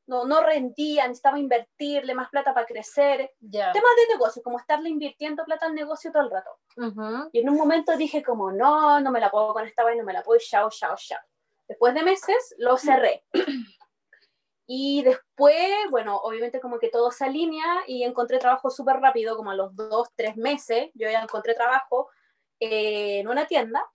[0.08, 3.30] no, no rendía, necesitaba invertirle más plata para crecer.
[3.40, 6.50] Temas de negocio, como estarle invirtiendo plata al negocio todo el rato.
[7.32, 10.06] Y en un momento dije como, no, no me la puedo con esta vaina, no
[10.06, 11.20] me la puedo, chao, chao, chao.
[11.68, 13.22] Después de meses lo cerré.
[14.66, 19.50] y después, bueno, obviamente como que todo se alinea y encontré trabajo súper rápido, como
[19.50, 22.08] a los dos, tres meses, yo ya encontré trabajo
[22.60, 23.86] en una tienda,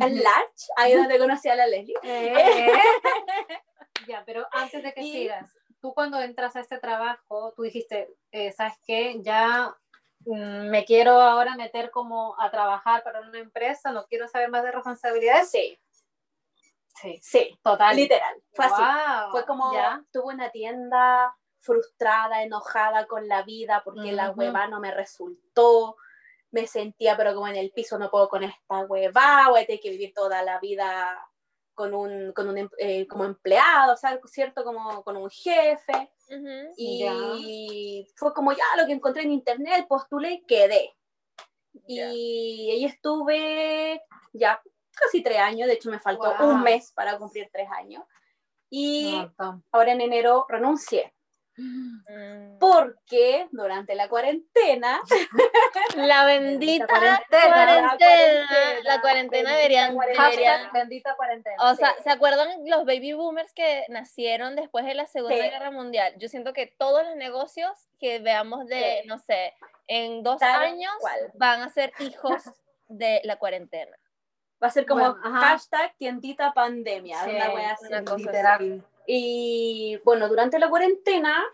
[0.00, 1.96] en Larch, ahí donde conocí a la Leslie.
[2.02, 2.72] Eh.
[4.06, 8.52] Ya, pero antes de que sigas, tú cuando entras a este trabajo, tú dijiste, eh,
[8.52, 9.20] ¿sabes qué?
[9.22, 9.74] Ya
[10.26, 14.62] mm, me quiero ahora meter como a trabajar para una empresa, no quiero saber más
[14.62, 15.50] de responsabilidades.
[15.50, 15.78] Sí.
[17.00, 17.96] Sí, sí, total.
[17.96, 18.42] Literal.
[18.52, 18.82] Fue así.
[19.30, 20.04] Fue como, ¿Ya?
[20.12, 25.96] tuve una tienda frustrada, enojada con la vida porque la hueva no me resultó.
[26.50, 29.80] Me sentía, pero como en el piso no puedo con esta hueva, voy a tener
[29.80, 31.29] que vivir toda la vida
[31.80, 34.64] con un, con un em, eh, como empleado, o sea, ¿cierto?
[34.64, 36.12] Como con un jefe.
[36.76, 40.94] y fue como ya lo que encontré en internet, postulé, quedé.
[41.86, 41.98] Y
[42.70, 44.02] ahí estuve
[44.34, 44.60] ya
[44.92, 48.04] casi tres años, de hecho me faltó un mes para cumplir tres años.
[48.68, 49.16] Y
[49.72, 51.14] ahora en enero renuncié.
[51.60, 52.58] Mm.
[52.58, 55.00] Porque durante la cuarentena.
[55.96, 57.98] La bendita cuarentena.
[58.84, 59.96] La cuarentena, deberían.
[60.72, 61.56] bendita cuarentena.
[61.58, 66.14] O sea, ¿se acuerdan los baby boomers que nacieron después de la Segunda Guerra Mundial?
[66.18, 69.54] Yo siento que todos los negocios que veamos de, no sé,
[69.86, 70.92] en dos años
[71.34, 72.42] van a ser hijos
[72.88, 73.96] de la cuarentena.
[74.62, 77.18] Va a ser como hashtag tiendita pandemia.
[77.24, 78.84] una, cosa literal.
[79.06, 81.44] Y bueno, durante la cuarentena,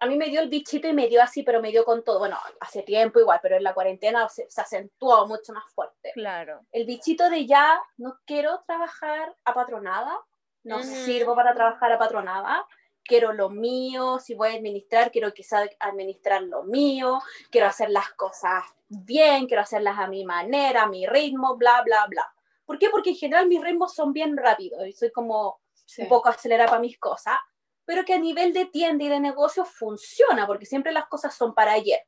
[0.00, 2.18] a mí me dio el bichito y me dio así, pero me dio con todo.
[2.20, 6.12] Bueno, hace tiempo igual, pero en la cuarentena se, acentuó mucho más fuerte.
[6.12, 6.60] Claro.
[6.72, 10.18] El bichito de ya no quiero trabajar apatronada,
[10.64, 12.66] no sirvo para trabajar apatronada,
[13.04, 18.10] quiero lo mío, si voy a administrar, quiero quizás administrar lo mío, quiero hacer las
[18.10, 22.24] cosas bien, quiero hacerlas a mi manera, a mi ritmo, bla, bla, bla.
[22.66, 22.90] ¿Por qué?
[22.90, 25.58] Porque en general mis ritmos son bien rápidos y soy como
[25.98, 27.36] un poco acelerada para mis cosas,
[27.84, 31.54] pero que a nivel de tienda y de negocio funciona, porque siempre las cosas son
[31.54, 32.00] para ayer.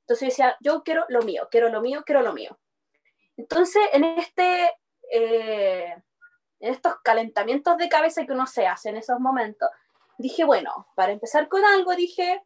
[0.00, 2.58] Entonces decía, yo quiero lo mío, quiero lo mío, quiero lo mío.
[3.36, 4.70] Entonces, en, este,
[5.10, 5.94] eh,
[6.60, 9.70] en estos calentamientos de cabeza que uno se hace en esos momentos,
[10.18, 12.42] dije, bueno, para empezar con algo, dije,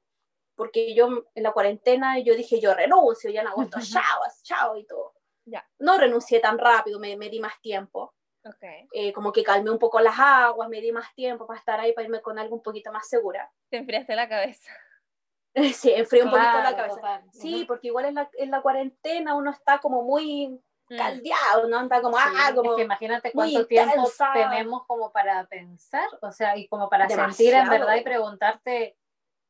[0.55, 4.87] porque yo en la cuarentena, yo dije, yo renuncio, ya en agosto, chao, chao y
[4.87, 5.15] todo.
[5.45, 5.69] Ya.
[5.79, 8.15] No renuncié tan rápido, me, me di más tiempo.
[8.55, 8.89] Okay.
[8.93, 11.93] Eh, como que calmé un poco las aguas, me di más tiempo para estar ahí,
[11.93, 13.51] para irme con algo un poquito más segura.
[13.71, 14.71] Te enfriaste la cabeza.
[15.75, 16.95] Sí, enfrié un poquito la Claro, cabeza.
[16.97, 17.25] total.
[17.33, 17.67] Sí, Ujú.
[17.67, 20.97] porque igual en la, en la cuarentena uno está como muy Mm.
[20.97, 21.79] caldeado, ¿no?
[21.79, 22.71] Anda como, Sí, ah, como...
[22.73, 27.09] es que imagínate muy cuánto tiempo tenemos como para pensar, o sea, y como para
[27.09, 27.71] sentir en Demasiado.
[27.71, 28.97] verdad y preguntarte,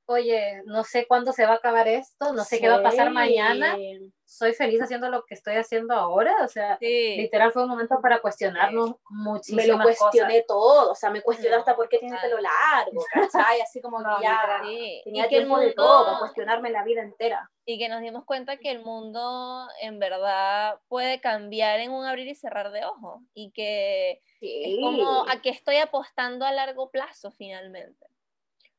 [0.07, 3.09] oye, no sé cuándo se va a acabar esto, no sé qué va a pasar
[3.09, 3.15] Sí.
[3.15, 3.77] mañana,
[4.25, 7.17] soy feliz haciendo lo que estoy haciendo ahora, o sea, Sí.
[7.17, 10.47] literal fue un momento para cuestionarnos me muchísimas lo cuestioné cosas.
[10.49, 13.61] todo, o sea, me cuestioné No, hasta por qué tiene pelo largo, ¿cachai?
[13.61, 14.61] Así como No, que ya.
[14.65, 15.01] Sí.
[15.05, 17.51] tenía que el de todo, para cuestionarme la vida entera.
[17.69, 22.29] y que nos dimos cuenta que el mundo en verdad puede cambiar en un abrir
[22.29, 24.63] y cerrar de ojos y que Sí.
[24.77, 28.07] es como a qué estoy apostando a largo plazo finalmente.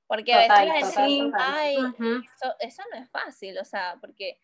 [0.08, 4.40] Porque a veces la gente ay, eso, eso no es fácil, o sea, porque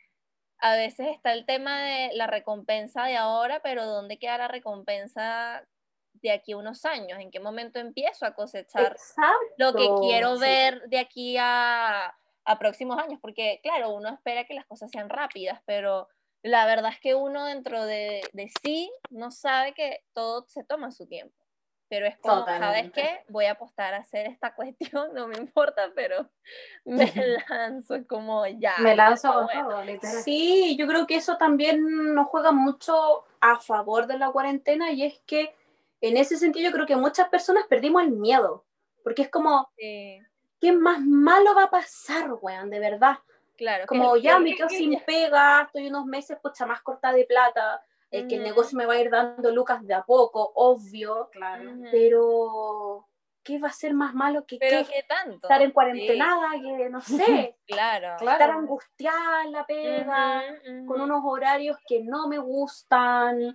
[0.59, 5.65] a veces está el tema de la recompensa de ahora, pero ¿dónde queda la recompensa
[6.13, 7.19] de aquí a unos años?
[7.19, 9.37] ¿En qué momento empiezo a cosechar Exacto.
[9.57, 10.41] lo que quiero sí.
[10.41, 15.09] ver de aquí a, a próximos años, porque claro, uno espera que las cosas sean
[15.09, 16.07] rápidas, pero
[16.43, 20.91] la verdad es que uno dentro de, de sí no sabe que todo se toma
[20.91, 21.42] su tiempo.
[21.89, 23.01] Pero es como, ¿sabes Totalmente.
[23.01, 23.23] qué?
[23.29, 24.55] Voy a apostar a hacer esta
[25.01, 26.27] cuestión, no me importa, pero
[26.85, 27.05] me
[27.49, 28.75] lanzo, como ya.
[28.79, 29.69] Me lanzo con bueno.
[29.69, 30.23] todo, literal.
[30.23, 35.03] Sí, yo creo que eso también nos juega mucho a favor de la cuarentena y
[35.03, 35.55] es que
[36.01, 38.65] en ese sentido yo creo que muchas personas perdimos el miedo,
[39.03, 40.19] porque es como, Sí,
[40.59, 42.69] ¿qué más malo va a pasar, weón?
[42.69, 43.19] De verdad.
[43.57, 43.83] claro.
[43.83, 46.37] que Como es ya lo me que- quedo que sin ya- pega, estoy unos meses
[46.41, 47.81] pucha más corta de plata,
[48.13, 51.71] eh, que el negocio me va a ir dando lucas de a poco, obvio, Claro.
[51.91, 53.07] Pero
[53.43, 54.93] ¿qué va a ser más malo que Pero qué?
[54.93, 55.47] qué tanto.
[55.47, 58.15] estar en Sí, cuarentenada, que no sé, claro.
[58.17, 58.31] Claro.
[58.31, 60.43] estar angustiada en la pega,
[60.87, 63.53] con unos horarios que no me gustan,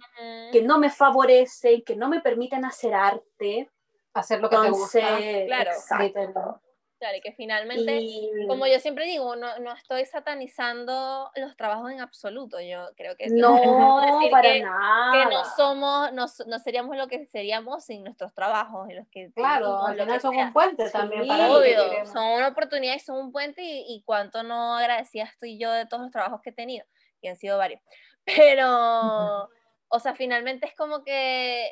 [0.52, 3.70] que no me favorecen, que no me permiten hacer arte.
[4.12, 4.98] Hacer lo que te gusta.
[4.98, 5.70] Entonces, Claro.
[5.70, 6.60] exacto.
[6.98, 11.92] Claro, y que finalmente Y- Como yo siempre digo, no, no estoy satanizando los trabajos
[11.92, 12.60] en absoluto.
[12.60, 15.12] Yo creo que no, decir para que- nada.
[15.12, 19.30] que no somos, no, no seríamos lo que seríamos sin nuestros trabajos, en los que
[19.32, 20.46] Claro, al final son sea.
[20.46, 24.02] un puente también Sí, para Obvio, son una oportunidad y son un puente y, y
[24.04, 26.84] cuánto no agradecida estoy yo de todos los trabajos que he tenido,
[27.22, 27.80] que han sido varios.
[28.24, 29.48] Pero,
[29.88, 31.70] o sea, finalmente es como que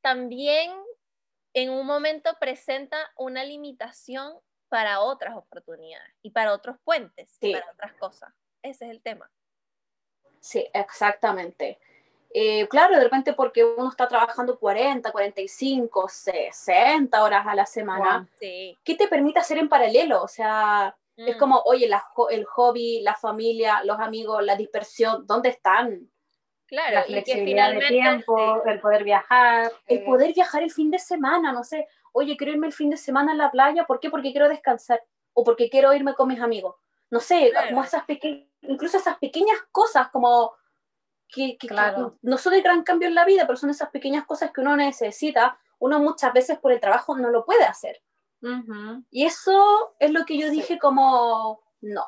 [0.00, 0.72] también
[1.54, 4.34] en un momento presenta una limitación
[4.68, 8.32] para otras oportunidades y para otros puentes, y para otras cosas.
[8.62, 9.30] Ese es el tema.
[10.40, 11.78] Sí, exactamente.
[12.34, 18.18] Eh, claro, de repente porque uno está trabajando 40, 45, 60 horas a la semana,
[18.20, 18.28] Wow.
[18.38, 18.78] Sí.
[18.82, 20.22] ¿qué te permite hacer en paralelo?
[20.22, 25.26] O sea, es Mm, como, oye, la el hobby, la familia, los amigos, la dispersión,
[25.26, 26.10] ¿dónde están?
[26.72, 29.70] Claro, La y que flexibilidad de tiempo, el poder viajar.
[29.86, 32.88] El eh, poder viajar el fin de semana, no sé, oye, quiero irme el fin
[32.90, 34.10] de semana a la playa, ¿por qué?
[34.10, 35.02] Porque quiero descansar
[35.34, 36.76] o porque quiero irme con mis amigos.
[37.10, 37.68] No sé, Claro.
[37.68, 40.52] como esas pequeñas, incluso esas pequeñas cosas como
[41.28, 42.18] que, que- que Claro.
[42.22, 44.76] no son de gran cambio en la vida, pero son esas pequeñas cosas que uno
[44.76, 48.02] necesita, uno muchas veces por el trabajo no lo puede hacer.
[48.42, 49.04] ujú.
[49.10, 50.56] Y eso es lo que yo Sí.
[50.56, 52.04] dije como, no.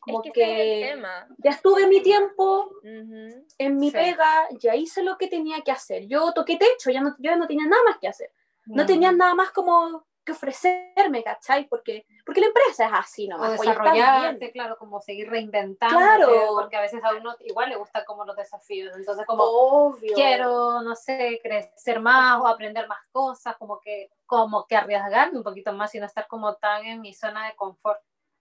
[0.00, 1.28] Como es que, es que el tema.
[1.38, 3.44] ya estuve mi tiempo, Ujú.
[3.58, 3.96] en mi Sí.
[3.96, 6.06] pega, ya hice lo que tenía que hacer.
[6.06, 8.32] Yo toqué techo, ya no, yo no tenía nada más que hacer.
[8.66, 11.66] No tenían nada más como que ofrecerme, ¿cachai?
[11.66, 13.58] Porque, porque la empresa es así O nomás.
[13.58, 13.94] oye, está bien.
[14.04, 15.96] desarrollarte, claro, como seguir reinventando.
[15.98, 16.28] Claro.
[16.60, 18.94] Porque a veces a uno igual le gustan como los desafíos.
[18.96, 20.14] Entonces, como Obvio.
[20.14, 25.44] quiero, no sé, crecer más o aprender más cosas, como que, como que arriesgarme un
[25.44, 28.00] poquito más y no estar como tan en mi zona de confort.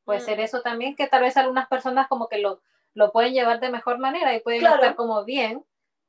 [0.10, 0.26] Puede Mm.
[0.26, 2.62] ser eso también, que tal vez algunas personas como que lo,
[2.96, 4.78] lo pueden llevar de mejor manera y pueden Claro.
[4.78, 5.64] estar como bien,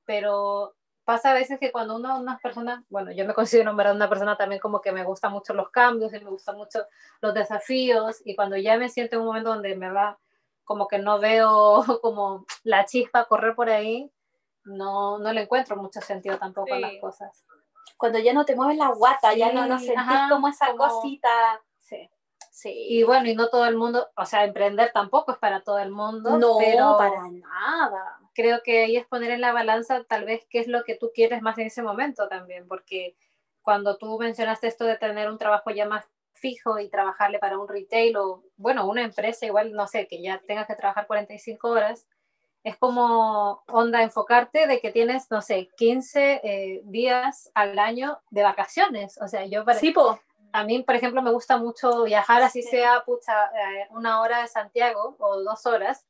[0.07, 3.95] pero pasa a veces que cuando uno, unas personas, bueno, yo me considero en verdad
[3.95, 6.87] una persona también como que me gustan mucho los cambios y me gustan mucho
[7.21, 10.19] los desafíos y cuando ya me siento en un momento donde me va
[10.65, 14.11] como que no veo como la chispa correr por ahí,
[14.65, 17.01] no, no le encuentro mucho sentido tampoco a las Sí.
[17.01, 17.45] cosas.
[17.99, 20.69] Cuando ya no te mueves la guata, ya no, no Sí, sentís ajá, como esa
[20.69, 21.29] como- cosita.
[22.61, 22.75] Sí.
[22.75, 25.91] Y bueno, y no todo el mundo, o sea, emprender tampoco es para todo el
[25.91, 28.19] mundo, no, pero para nada.
[28.35, 31.11] creo que ahí es poner en la balanza tal vez qué es lo que tú
[31.15, 33.17] quieres más en ese momento también, porque
[33.63, 37.67] cuando tú mencionaste esto de tener un trabajo ya más fijo y trabajarle para un
[37.67, 42.07] retail o, bueno, una empresa igual, no sé, que ya tengas que trabajar 45 horas,
[42.63, 48.43] es como onda enfocarte de que tienes, no sé, 15 eh, días al año de
[48.43, 49.19] vacaciones.
[49.23, 50.21] O sea, yo para, Sí, po.
[50.53, 52.71] A mí, por ejemplo, me gusta mucho viajar, así Sí.
[52.71, 56.07] sea pucha, eh, una hora de Santiago o dos horas,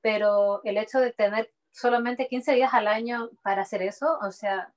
[0.00, 4.72] pero el hecho de tener solamente 15 días al año para hacer eso, o sea,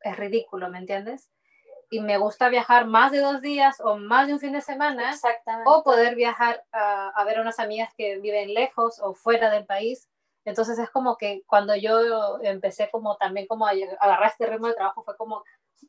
[0.00, 1.30] es ridículo, ¿me entiendes?
[1.88, 5.14] Y me gusta viajar más de dos días o más de un fin de semana,
[5.66, 9.64] o poder viajar a, a ver a unas amigas que viven lejos o fuera del
[9.66, 10.08] país.
[10.44, 14.74] Entonces es como que cuando yo empecé como también como a agarrar este ritmo de
[14.74, 15.42] trabajo fue como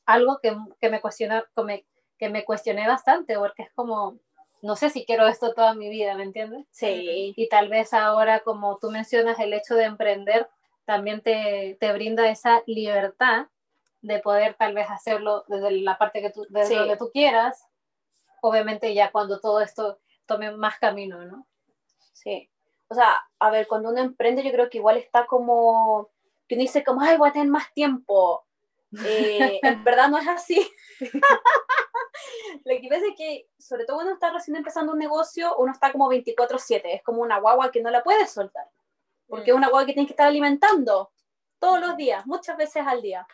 [0.05, 1.85] algo que, que me cuestiona, que me,
[2.17, 4.19] que me cuestioné bastante, porque es como,
[4.61, 6.65] no sé si quiero esto toda mi vida, ¿me entiendes?
[6.71, 7.33] Sí.
[7.35, 10.49] Y tal vez ahora, como tú mencionas, el hecho de emprender
[10.85, 13.47] también te, te brinda esa libertad
[14.01, 17.67] de poder tal vez hacerlo desde la parte que tú, desde donde tú quieras,
[18.41, 21.47] obviamente ya cuando todo esto tome más camino, ¿no?
[22.13, 22.49] Sí.
[22.89, 26.09] O sea, a ver, cuando uno emprende yo creo que igual está como,
[26.47, 28.43] que uno dice como, ay, voy a tener más tiempo.
[29.05, 30.65] Eh, en verdad no es así.
[32.65, 35.91] Lo que pasa es que, sobre todo cuando está recién empezando un negocio, uno está
[35.91, 38.65] como 24/7, es como una guagua que no la puedes soltar,
[39.27, 39.57] porque es mm.
[39.57, 41.11] una guagua que tienes que estar alimentando
[41.59, 43.27] todos los días, muchas veces al día.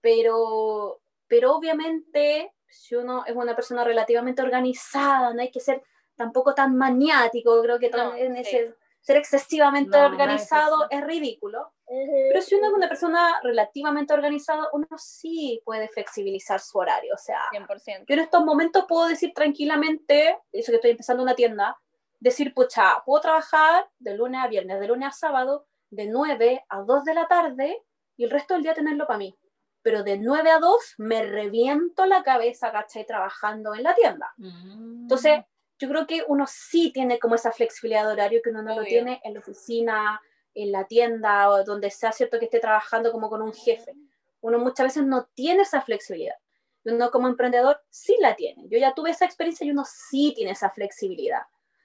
[0.00, 5.82] Pero, pero obviamente, si uno es una persona relativamente organizada, no hay que ser
[6.16, 11.72] tampoco tan maniático, creo que también ese, ser excesivamente organizado es ridículo.
[11.86, 17.12] Pero si uno es una persona relativamente organizada, uno sí puede flexibilizar su horario.
[17.14, 18.06] O sea, 100%.
[18.08, 21.78] yo en estos momentos puedo decir tranquilamente, eso que estoy empezando una tienda,
[22.18, 26.80] decir, pucha, puedo trabajar de lunes a viernes, de lunes a sábado, de 9 a
[26.80, 27.82] 2 de la tarde
[28.16, 29.36] y el resto del día tenerlo para mí.
[29.82, 33.04] Pero de 9 a 2 me reviento la cabeza, ¿cachai?
[33.04, 34.32] Trabajando en la tienda.
[34.38, 35.02] Mm.
[35.02, 35.44] Entonces,
[35.78, 38.84] yo creo que uno sí tiene como esa flexibilidad de horario que uno no lo
[38.84, 40.20] tiene en la oficina,
[40.54, 43.92] en la tienda o donde sea cierto que esté trabajando como con un jefe.
[44.40, 46.36] Uno muchas veces no tiene esa flexibilidad.
[46.84, 48.64] Uno como emprendedor sí la tiene.
[48.68, 51.42] Yo ya tuve esa experiencia y uno sí tiene esa flexibilidad.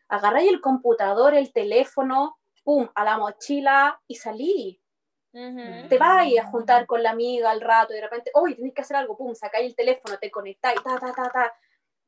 [0.07, 4.81] Agarráis el computador, el teléfono, pum, a la mochila y salí.
[5.31, 8.81] Te vas a juntar con la amiga al rato y de repente, oye, tenés que
[8.81, 11.53] hacer algo, pum, sacáis el teléfono, te conectáis, ta, ta, ta, ta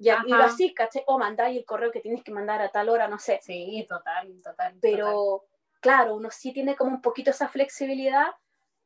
[0.02, 1.04] y, y lo así, ¿caché?
[1.06, 3.40] O mandáis el correo que tienes que mandar a tal hora, no sé.
[3.44, 4.76] Sí, total, total.
[4.82, 5.46] Pero
[5.80, 8.32] claro, uno sí tiene como un poquito esa flexibilidad,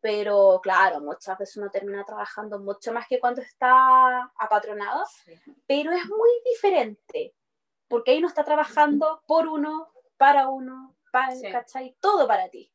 [0.01, 5.05] pero claro, muchas veces uno termina trabajando mucho más que cuando está apatronado,
[5.65, 7.33] pero es muy diferente,
[7.87, 11.95] porque ahí uno está trabajando por uno, para uno, para, ¿cachai?
[12.01, 12.69] Todo para ti.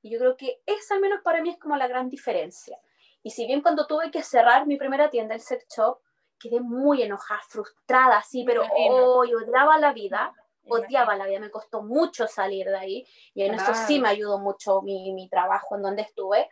[0.00, 2.78] Y yo creo que esa al menos para mí es como la gran diferencia.
[3.20, 5.98] Y si bien cuando tuve que cerrar mi primera tienda, el sex shop,
[6.48, 10.34] quedé muy enojada, frustrada, así, pero hoy odiaba la vida,
[10.66, 14.38] odiaba la vida, me costó mucho salir de ahí, y en eso sí me ayudó
[14.38, 16.48] mucho mi, mi trabajo en donde estuve.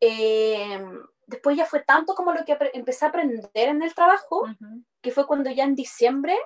[0.00, 4.46] Em, después ya fue tanto como lo que empecé a aprender en el trabajo,
[5.00, 6.36] que fue cuando ya en diciembre,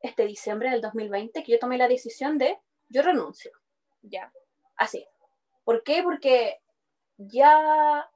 [0.00, 3.52] este diciembre del 2020, que yo tomé la decisión de, yo renuncio.
[4.02, 4.32] Ya.
[4.76, 5.06] Así.
[5.64, 6.02] ¿Por qué?
[6.02, 6.60] Porque
[7.16, 8.08] ya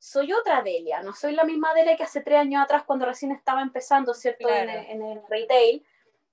[0.00, 3.32] soy otra Delia, no soy la misma Delia que hace tres años atrás cuando recién
[3.32, 4.48] estaba empezando, ¿cierto?
[4.48, 5.84] En, el, retail.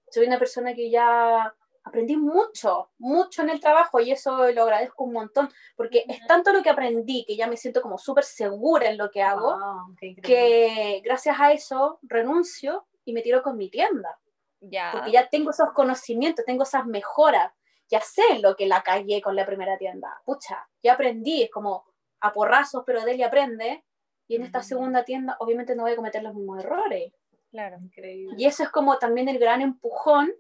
[0.10, 1.54] Soy una persona que ya
[1.84, 6.54] aprendí mucho, mucho en el trabajo y eso lo agradezco un montón, porque es tanto
[6.54, 9.58] lo que aprendí que ya me siento como súper segura en lo que hago,
[10.00, 14.18] que gracias a eso renuncio y me tiro con mi tienda.
[14.62, 14.92] Ya.
[14.94, 17.52] Porque ya tengo esos conocimientos, tengo esas mejoras,
[17.90, 20.22] ya sé lo que la cagué con la primera tienda.
[20.26, 21.86] Pucha, ya aprendí, es como,
[22.22, 23.84] a porrazos, pero Delia aprende.
[24.28, 27.14] Y en esta segunda tienda, obviamente, no voy a cometer los mismos errores.
[27.50, 28.36] Claro, increíble.
[28.38, 30.32] Y eso es como también el gran empujón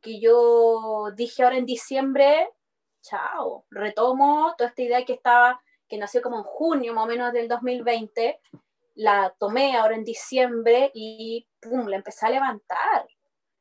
[0.00, 2.50] que yo dije ahora en diciembre,
[3.02, 7.32] chao, retomo toda esta idea que estaba, que nació como en junio más o menos
[7.32, 8.40] del 2020,
[8.94, 13.06] la tomé ahora en diciembre y pum, la empecé a levantar.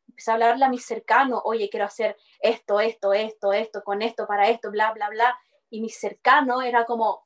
[0.07, 4.27] Empecé a hablarle a mis cercanos, oye, quiero hacer esto, esto, esto, esto, con esto,
[4.27, 5.37] para esto, bla, bla, bla.
[5.69, 7.25] Y mi cercano era como,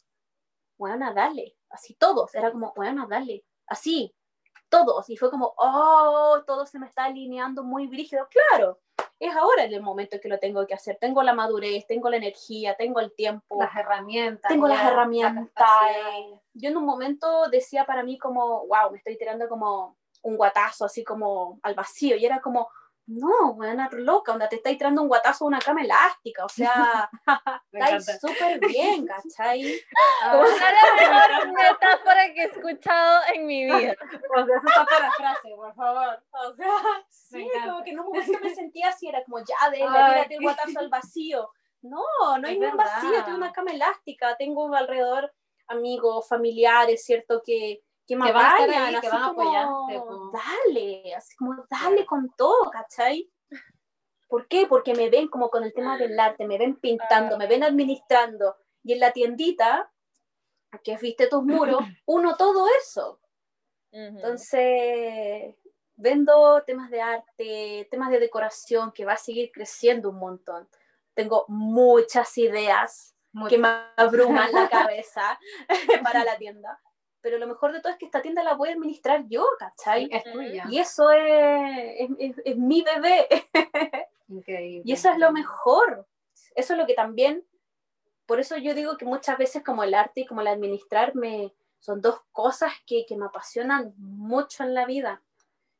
[0.77, 4.13] bueno, dale, así todos, era como, bueno, dale, así,
[4.69, 8.79] todos, y fue como, oh, todo se me está alineando muy brígido, claro,
[9.19, 12.75] es ahora el momento que lo tengo que hacer, tengo la madurez, tengo la energía,
[12.75, 15.69] tengo el tiempo, las herramientas, tengo las herramientas,
[16.53, 20.85] yo en un momento decía para mí como, wow, me estoy tirando como un guatazo,
[20.85, 22.69] así como al vacío, y era como,
[23.07, 27.09] no, buena loca, onda, te está tirando un guatazo a una cama elástica, o sea,
[27.71, 29.79] estáis súper bien, ¿cachai?
[30.23, 30.41] Ah.
[30.41, 33.93] mejor metáfora que he escuchado en mi vida.
[34.35, 36.23] O sea, eso está para frase, por favor.
[36.31, 36.71] O sea,
[37.09, 40.41] sí, como que en un momento me sentía así, era como, ya, de tírate el
[40.41, 41.49] guatazo al vacío.
[41.81, 42.03] No,
[42.39, 45.31] no hay ningún vacío, tengo una cama elástica, tengo alrededor
[45.67, 47.41] amigos, familiares, ¿cierto?
[47.45, 50.01] Que, que me vayan, que van a apoyarte.
[50.33, 53.31] Dale, así como dale con todo, ¿cachai?
[54.27, 54.65] ¿Por qué?
[54.67, 58.57] Porque me ven como con el tema del arte, me ven pintando, me ven administrando.
[58.83, 59.91] Y en la tiendita,
[60.83, 63.19] que viste tus muros, uno todo eso.
[63.91, 65.55] Entonces,
[65.95, 70.67] vendo temas de arte, temas de decoración, que va a seguir creciendo un montón.
[71.13, 73.15] Tengo muchas ideas
[73.47, 75.39] que me abruman la cabeza
[76.03, 76.81] para la tienda.
[77.25, 80.07] Pero lo mejor de todo es que esta tienda la voy a administrar yo, ¿cachai?
[80.11, 80.65] Es tuya.
[80.69, 83.27] Y eso es, es, es, mi bebé.
[84.27, 84.83] Increíble.
[84.85, 86.05] Y eso es lo mejor.
[86.53, 87.43] Eso es lo que también,
[88.27, 91.51] por eso yo digo que muchas veces como el arte y como el administrar me,
[91.79, 95.23] son dos cosas que, que me apasionan mucho en la vida.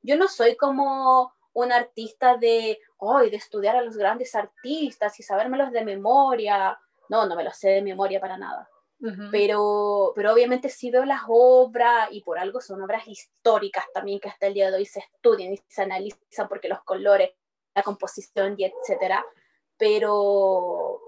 [0.02, 5.22] Yo no soy como un artista de, hoy de estudiar a los grandes artistas y
[5.22, 6.80] sabérmelos de memoria.
[7.08, 8.68] No, no me los sé de memoria para nada.
[9.32, 14.30] Pero, pero obviamente sí veo las obras y por algo son obras históricas también que
[14.30, 17.32] hasta el día de hoy se estudian y se analizan porque los colores,
[17.76, 19.24] la composición y etcétera.
[19.78, 21.00] Pero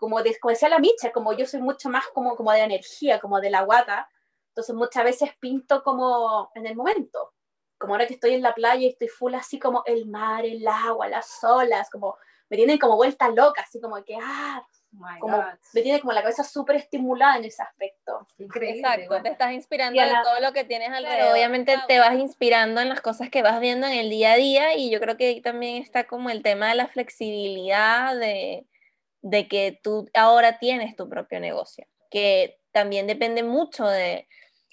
[0.00, 3.50] como, decía la Micha, como yo soy mucho más como, como de energía, como de
[3.50, 4.08] la guata,
[4.48, 7.32] entonces muchas veces pinto como en el momento
[7.82, 10.66] como ahora que estoy en la playa y estoy full así como el mar, el
[10.68, 12.16] agua, las olas, como
[12.48, 14.64] me tienen como vuelta loca, así como que, ah,
[14.94, 18.26] oh como, me tiene como la cabeza súper estimulada en ese aspecto.
[18.38, 18.80] Increíble.
[18.80, 21.32] Exacto, te estás inspirando de todo lo que tienes alrededor.
[21.32, 24.74] obviamente te vas inspirando en las cosas que vas viendo en el día a día
[24.74, 28.66] y yo creo que ahí también está como el tema de la flexibilidad de,
[29.22, 34.26] de que tú ahora tienes tu propio negocio, que también depende mucho de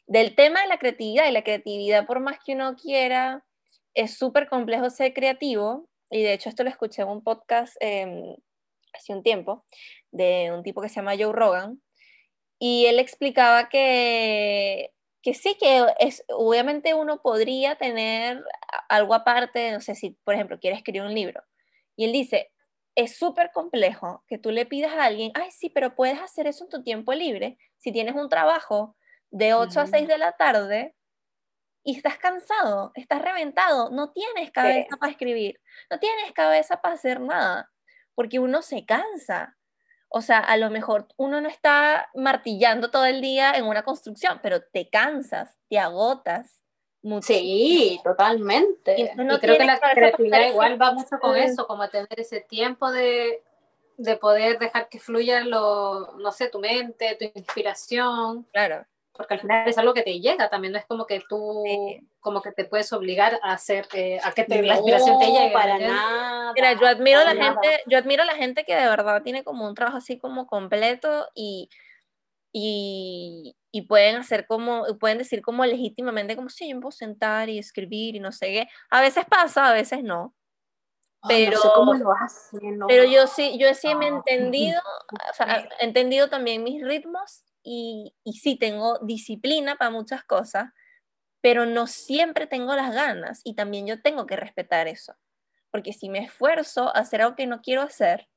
[0.10, 3.46] del tema de la creatividad y la creatividad, por más que uno quiera,
[3.94, 5.88] es súper complejo ser creativo.
[6.10, 8.36] Y de hecho esto lo escuché en un podcast em,
[8.94, 9.66] hace un tiempo
[10.12, 11.82] de un tipo que se llama Joe Rogan.
[12.60, 18.44] Y él explicaba que, que sí, que es, obviamente uno podría tener
[18.90, 21.42] algo aparte, no sé si, por ejemplo, quiere escribir un libro.
[21.96, 22.52] Y él dice,
[22.96, 26.66] es súper complejo que tú le pidas a alguien, ay, sí, pero puedes hacer eso
[26.66, 27.58] en tu tiempo libre.
[27.78, 28.98] Si tienes un trabajo
[29.32, 30.96] de 8 a 6 de la tarde
[31.84, 37.22] y estás cansado, estás reventado, no tienes cabeza para escribir, no tienes cabeza para hacer
[37.22, 37.72] nada,
[38.20, 39.56] porque uno se cansa.
[40.10, 44.42] O sea, a lo mejor uno no está martillando todo el día en una construcción,
[44.44, 46.62] pero te cansas, te agotas.
[47.22, 49.00] Sí, totalmente.
[49.00, 53.42] Y, creo que la creatividad igual va mucho con eso, como tener ese tiempo de,
[53.96, 58.46] de poder dejar que fluya lo, no sé, tu mente, tu inspiración.
[58.52, 58.86] Claro
[59.20, 61.66] porque al final es algo que te llega, también no es como que tú,
[62.22, 65.52] como que te puedes obligar a hacer, eh, a que te, la inspiración te llegue.
[65.52, 66.54] para nada.
[66.54, 69.44] Mira, yo admiro a la gente, yo admiro a la gente que de verdad tiene
[69.44, 71.70] como un trabajo así como completo y,
[72.54, 77.50] y, y pueden hacer como, pueden decir como legítimamente como, sí, yo me puedo sentar
[77.50, 78.68] y escribir y no sé qué.
[78.90, 80.34] A veces pasa, a veces no.
[81.28, 84.80] Pero, no sé cómo lo hacen, pero yo sí, yo sí me he entendido,
[85.30, 90.72] o sea, he entendido también mis ritmos y, sí tengo disciplina para muchas cosas,
[91.40, 95.14] pero no siempre tengo las ganas y también yo tengo que respetar eso.
[95.70, 98.28] Porque si me esfuerzo a hacer algo que no quiero hacer,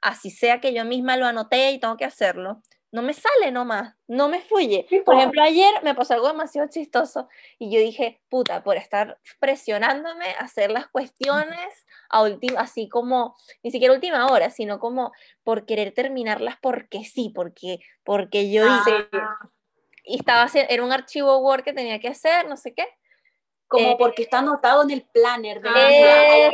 [0.00, 2.62] así sea que yo misma lo anoté y tengo que hacerlo,
[2.92, 4.86] no me sale nomás, no me fluye.
[5.04, 7.28] Por ejemplo, ayer me pasó algo demasiado chistoso
[7.58, 13.36] y yo dije, puta, por estar presionándome a hacer las cuestiones a última, así como,
[13.62, 15.12] ni siquiera última hora, sino como
[15.42, 19.50] por querer terminarlas porque sí, porque, porque yo hice, ah.
[20.04, 22.86] y estaba haciendo, era un archivo Word que tenía que hacer, no sé qué,
[23.68, 26.50] como eh, porque está anotado en el planner de eh,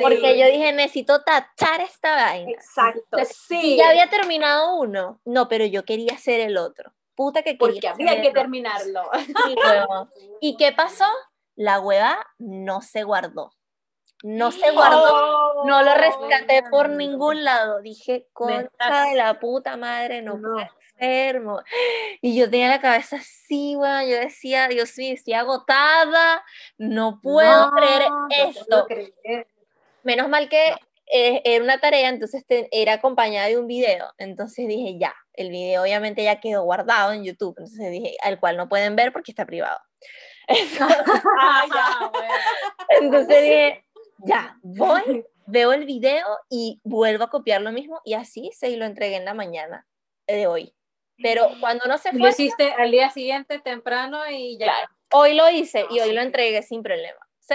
[0.00, 2.50] Porque yo dije, necesito tachar esta vaina.
[2.50, 3.76] Exacto, sí.
[3.76, 5.20] ya había terminado uno.
[5.24, 6.92] No, pero yo quería hacer el otro.
[7.14, 9.02] Puta que quería Porque había que terminarlo.
[10.40, 11.06] ¿Y qué pasó?
[11.54, 13.52] La hueva no se guardó.
[14.22, 17.80] No se guardó, no lo rescaté por ningún lado.
[17.80, 20.58] Dije, concha de la puta madre, no, no
[21.00, 21.62] enfermo.
[22.20, 26.44] Y yo tenía la cabeza así, bueno, yo decía, Dios mío, estoy agotada,
[26.78, 28.02] no puedo creer
[28.48, 28.86] esto.
[30.02, 30.74] Menos mal que
[31.12, 34.12] eh, era una tarea, entonces era acompañada de un video.
[34.18, 37.54] Entonces dije, ya, el video obviamente ya quedó guardado en YouTube.
[37.58, 39.78] Entonces dije, al cual no pueden ver porque está privado.
[41.42, 42.10] Ah,
[43.00, 43.84] entonces dije,
[44.18, 48.84] ya, voy, veo el video y vuelvo a copiar lo mismo y así se lo
[48.84, 49.86] entregué en la mañana
[50.26, 50.74] de hoy.
[51.22, 52.20] Pero cuando no se fue...
[52.20, 54.72] Lo hiciste al día siguiente temprano y ya.
[55.12, 57.26] hoy lo hice y hoy lo entregué sin problema.
[57.38, 57.54] ¿sí?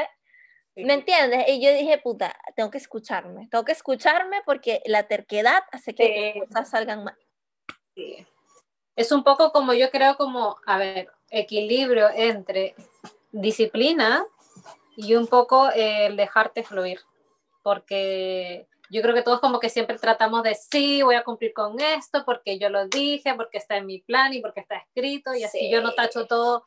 [0.76, 1.45] ¿Me entiendes?
[1.47, 3.47] Y yo dije, puta, tengo que escucharme.
[3.49, 7.18] Tengo que escucharme porque la terquedad hace que las cosas salgan mal.
[7.95, 8.26] Sí.
[8.95, 12.76] Es un poco como yo creo como, a ver, equilibrio entre
[13.32, 14.26] disciplina
[14.95, 16.99] y un poco el dejarte fluir.
[17.63, 21.79] Porque yo creo que todos como que siempre tratamos de, sí, voy a cumplir con
[21.79, 25.43] esto porque yo lo dije, porque está en mi plan y porque está escrito y
[25.43, 26.65] así yo no tacho todo.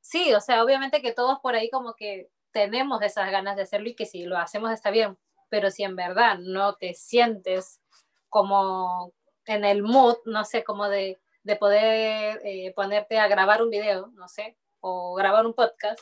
[0.00, 3.88] Sí, o sea, obviamente que todos por ahí como que tenemos esas ganas de hacerlo
[3.88, 7.80] y que si lo hacemos está bien, pero si en verdad no te sientes
[8.28, 9.12] como
[9.44, 14.08] en el mood, no sé, como de, de poder eh, ponerte a grabar un video,
[14.14, 16.00] no sé, o grabar un podcast,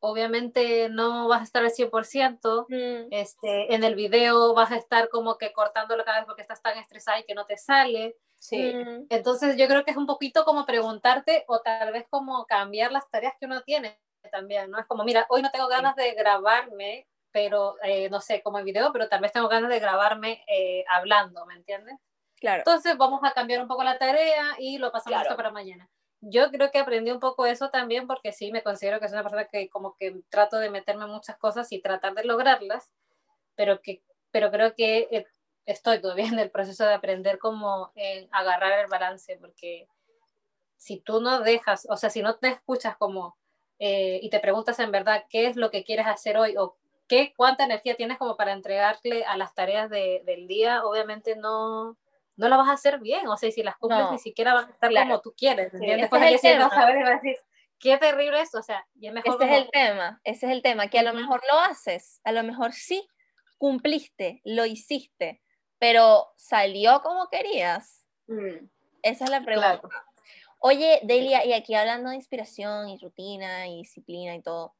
[0.00, 3.08] obviamente no vas a estar al 100%, mm.
[3.10, 6.78] este, en el video vas a estar como que cortándolo cada vez porque estás tan
[6.78, 8.16] estresada y que no te sale.
[8.38, 8.72] Sí.
[8.72, 9.06] Mm.
[9.10, 13.08] Entonces yo creo que es un poquito como preguntarte o tal vez como cambiar las
[13.10, 13.98] tareas que uno tiene
[14.30, 14.78] también, ¿no?
[14.78, 18.66] Es como, mira, hoy no tengo ganas de grabarme, pero eh, no sé, como en
[18.66, 21.96] video, pero tal vez tengo ganas de grabarme eh, hablando, ¿me entiendes?
[22.36, 22.58] Claro.
[22.58, 25.88] Entonces vamos a cambiar un poco la tarea y lo pasamos para mañana
[26.20, 29.22] yo creo que aprendí un poco eso también porque sí, me considero que es una
[29.22, 32.90] persona que como que trato de meterme en muchas cosas y tratar de lograrlas,
[33.54, 35.26] pero, que, pero creo que eh,
[35.66, 39.88] estoy todavía en el proceso de aprender cómo eh, agarrar el balance, porque
[40.76, 43.36] si tú no dejas, o sea, si no te escuchas como
[43.78, 47.32] eh, y te preguntas en verdad qué es lo que quieres hacer hoy o qué,
[47.36, 51.96] cuánta energía tienes como para entregarle a las tareas de, del día, obviamente no,
[52.38, 54.70] no la vas a hacer bien, o sea, si las cumples ni siquiera van a
[54.70, 57.36] estar como tú quieres, Después de que vas a ver y vas a decir,
[57.80, 60.62] qué terrible es, o sea, y es mejor Ese es el tema, ese es el
[60.62, 63.06] tema, que a lo mejor lo haces, a lo mejor sí,
[63.58, 65.42] cumpliste, lo hiciste,
[65.78, 68.06] pero salió como querías.
[68.28, 68.68] Mm.
[69.02, 69.80] Esa es la pregunta.
[70.60, 74.74] Oye, Delia, y aquí hablando de inspiración y rutina y disciplina y todo,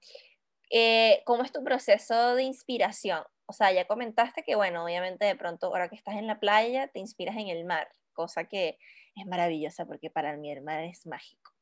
[0.71, 3.25] eh, ¿cómo es tu proceso de inspiración?
[3.49, 6.89] o sea, ya comentaste que, bueno, obviamente de pronto ahora que estás en la playa
[6.89, 8.79] te inspiras en el mar, cosa que
[9.17, 11.53] es maravillosa porque para mí el mar es mágico.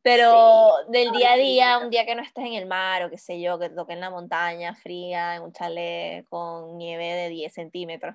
[0.00, 3.18] Pero del día a día, un día que no estés en el mar o qué
[3.18, 7.52] sé yo, que toque en la montaña fría, en un chalet con nieve de 10
[7.52, 8.14] centímetros.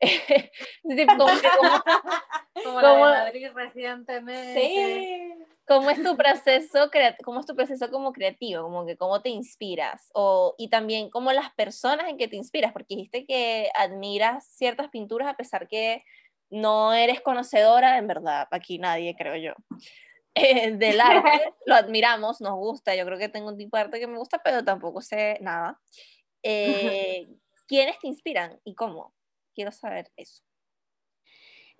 [0.82, 1.26] como,
[2.64, 4.60] como, la de Madrid recientemente.
[4.60, 5.49] Sí.
[5.70, 6.90] ¿Cómo es tu proceso,
[7.22, 8.64] cómo es tu proceso como creativo?
[8.64, 12.72] Como que cómo te inspiras o, y también como las personas en que te inspiras,
[12.72, 16.02] porque dijiste que admiras ciertas pinturas a pesar que
[16.50, 19.54] no eres conocedora, en verdad, aquí nadie creo yo.
[20.36, 23.98] Eh, del arte, lo admiramos, nos gusta, yo creo que tengo un tipo de arte
[23.98, 25.80] que me gusta, pero tampoco sé nada.
[26.42, 27.28] Eh,
[27.66, 29.12] ¿Quiénes te inspiran y cómo?
[29.54, 30.42] Quiero saber eso.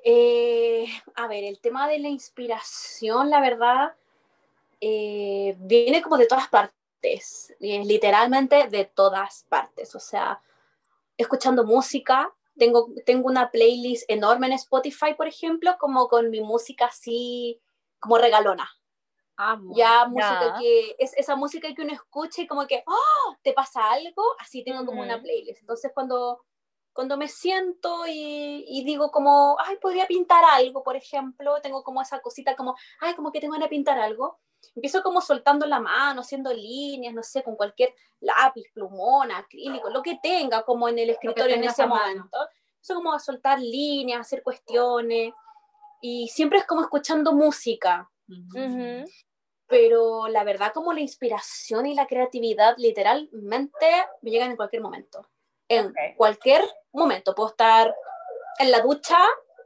[0.04, 3.94] Eh, a ver, el tema de la inspiración, la verdad,
[4.80, 9.94] eh, viene como de todas partes, literalmente de todas partes.
[9.94, 10.40] O sea,
[11.16, 16.86] escuchando música, tengo, tengo una playlist enorme en Spotify, por ejemplo, como con mi música
[16.86, 17.60] así,
[17.98, 18.68] como regalona.
[19.74, 23.36] Ya, música que es esa música que uno escucha y como que, ¡oh!
[23.42, 24.22] ¿Te pasa algo?
[24.38, 25.60] Así tengo como una playlist.
[25.60, 26.42] Entonces, cuando
[26.92, 32.20] cuando me siento y, digo como, ay, podría pintar algo, por ejemplo, tengo como esa
[32.20, 34.38] cosita como, ay, como que tengo ganas de pintar algo,
[34.74, 40.02] empiezo como soltando la mano, haciendo líneas, no sé, con cualquier lápiz, plumón, acrílico, lo
[40.02, 42.38] que tenga como en el escritorio en ese momento.
[42.74, 45.32] Empiezo como a soltar líneas, hacer cuestiones,
[46.02, 48.10] y siempre es como escuchando música.
[49.66, 53.86] Pero la verdad como la inspiración y la creatividad literalmente
[54.22, 55.28] me llegan en cualquier momento
[55.70, 56.62] en cualquier
[56.92, 57.34] momento.
[57.34, 57.94] Puedo estar
[58.58, 59.18] en la ducha,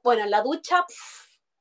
[0.02, 0.84] bueno, en la ducha,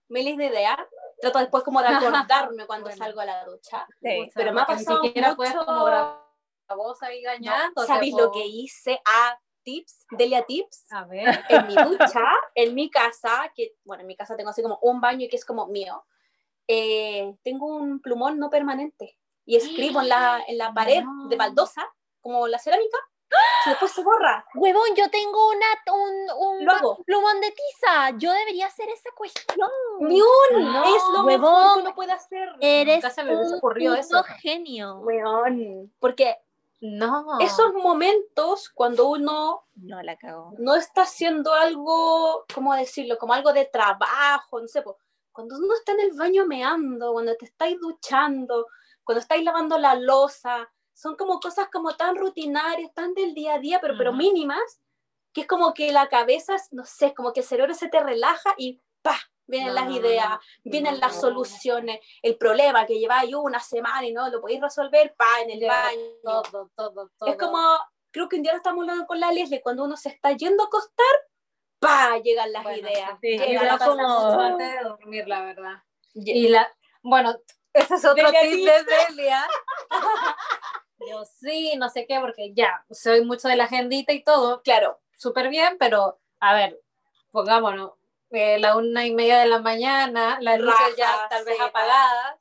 [0.09, 0.77] miles de ideas.
[1.19, 3.87] Trato después como de acordarme cuando salgo a la ducha.
[4.35, 5.65] pero me ha pasado ni siquiera mucho...
[5.65, 5.85] como
[6.75, 7.23] voz ahí.
[7.87, 8.95] ¿Sabéis lo que hice?
[8.95, 10.91] a ah, tips, Delia Tips.
[10.91, 11.43] A ver.
[11.47, 12.23] En mi ducha,
[12.53, 15.45] en mi casa, que, bueno, en mi casa tengo así como un baño que es
[15.45, 16.05] como mío.
[16.67, 21.87] Eh, tengo un plumón no permanente y escribo en la, en la pared de baldosa,
[22.19, 22.97] como la cerámica,
[23.65, 24.45] después se borra.
[24.55, 28.11] Huevón, yo tengo una, un, un plumón de tiza.
[28.17, 29.69] Yo debería hacer esa cuestión.
[29.99, 30.73] Ni un.
[30.73, 32.49] No, es lo huevón, que uno puede hacer.
[32.59, 33.03] Eres
[33.55, 34.23] ocurrió eso.
[34.41, 34.99] genio.
[34.99, 35.91] Huevón.
[35.99, 36.37] Porque
[36.81, 37.39] no.
[37.39, 40.53] Esos momentos cuando uno no la cagó.
[40.57, 43.17] No está haciendo algo, ¿cómo decirlo?
[43.17, 44.83] Como algo de trabajo, no sé,
[45.31, 48.67] cuando uno está en el baño meando, cuando te estáis duchando,
[49.03, 53.59] cuando estáis lavando la losa, son como cosas como tan rutinarias, tan del día a
[53.59, 54.81] día, pero, pero mínimas,
[55.33, 58.53] que es como que la cabeza, no sé, como que el cerebro se te relaja
[58.57, 59.17] y ¡pa!
[59.45, 64.39] Vienen las ideas, vienen las soluciones, el problema que lleváis una semana y no lo
[64.39, 65.99] podéis resolver, pa, en el baño.
[66.23, 67.29] Todo, todo, todo.
[67.29, 67.59] Es como,
[68.11, 70.63] creo que un día lo estamos hablando con la Leslie, cuando uno se está yendo
[70.63, 71.15] a acostar,
[71.79, 73.19] pa, llegan las ideas.
[73.19, 75.83] Sí, llega como antes de dormir, la verdad.
[76.13, 76.71] Y la,
[77.01, 77.35] bueno,
[77.73, 79.45] ese es otro tip de Delia.
[81.09, 84.61] Yo sí, no sé qué, porque ya, soy mucho de la agendita y todo.
[84.61, 86.81] Claro, súper bien, pero a ver,
[87.31, 87.93] pongámonos,
[88.31, 92.39] eh, la una y media de la mañana, las luces ya tal vez apagadas,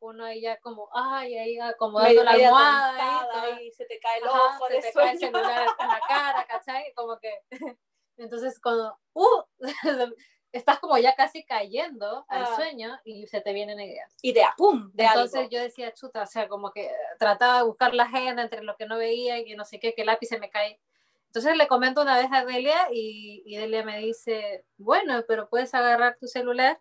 [0.00, 4.66] uno ahí ya como, ay, ahí acomodando la almohada y se te cae el ojo,
[4.68, 6.92] se te cae el celular en la cara, ¿cachai?
[6.94, 7.42] Como que,
[8.16, 9.42] entonces cuando, uh,
[10.52, 12.56] estás como ya casi cayendo al ah.
[12.56, 14.12] sueño y se te vienen ideas.
[14.22, 18.04] Idea, pum, de Entonces yo decía, chuta, o sea, como que trataba de buscar la
[18.04, 20.38] agenda entre lo que no veía y que no sé qué, que el lápiz se
[20.38, 20.80] me cae.
[21.26, 25.72] Entonces le comento una vez a Delia y, y Delia me dice, bueno, pero puedes
[25.74, 26.80] agarrar tu celular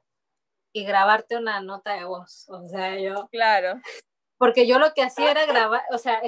[0.73, 2.49] y grabarte una nota de voz.
[2.49, 3.27] O sea, yo...
[3.31, 3.79] Claro.
[4.37, 6.21] Porque yo lo que hacía era grabar, o sea,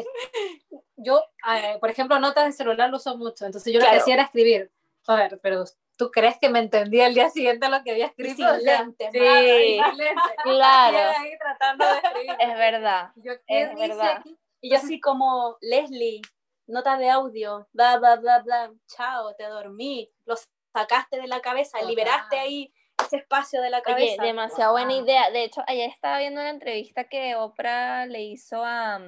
[0.97, 1.23] yo,
[1.55, 4.23] eh, por ejemplo, notas de celular lo uso mucho, entonces yo lo que hacía era
[4.23, 4.69] escribir.
[5.07, 5.63] A ver, pero
[6.01, 8.55] ¿tú crees que me entendía el día siguiente lo que había escrito?
[8.55, 9.19] Sin lente, sí,
[10.43, 10.97] claro.
[11.19, 12.35] Ahí tratando de escribir.
[12.39, 13.11] Es verdad,
[13.45, 14.23] es verdad.
[14.61, 16.21] Y yo así como, Leslie,
[16.65, 20.33] nota de audio, bla, bla, bla, bla, chao, te dormí, lo
[20.73, 22.73] sacaste de la cabeza, liberaste ahí
[23.05, 24.23] ese espacio de la cabeza.
[24.23, 25.29] Oye, demasiado buena idea.
[25.29, 28.99] De hecho, ayer estaba viendo una entrevista que Oprah le hizo a,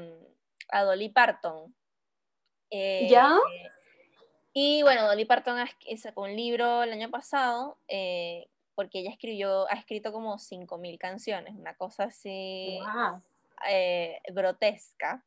[0.70, 1.76] a Dolly Parton.
[2.70, 3.36] Eh, ¿Ya?
[4.54, 5.58] Y bueno, Dolly Parton
[5.97, 11.56] sacó un libro el año pasado eh, porque ella escribió, ha escrito como 5.000 canciones,
[11.56, 12.80] una cosa así
[13.68, 15.24] eh, grotesca.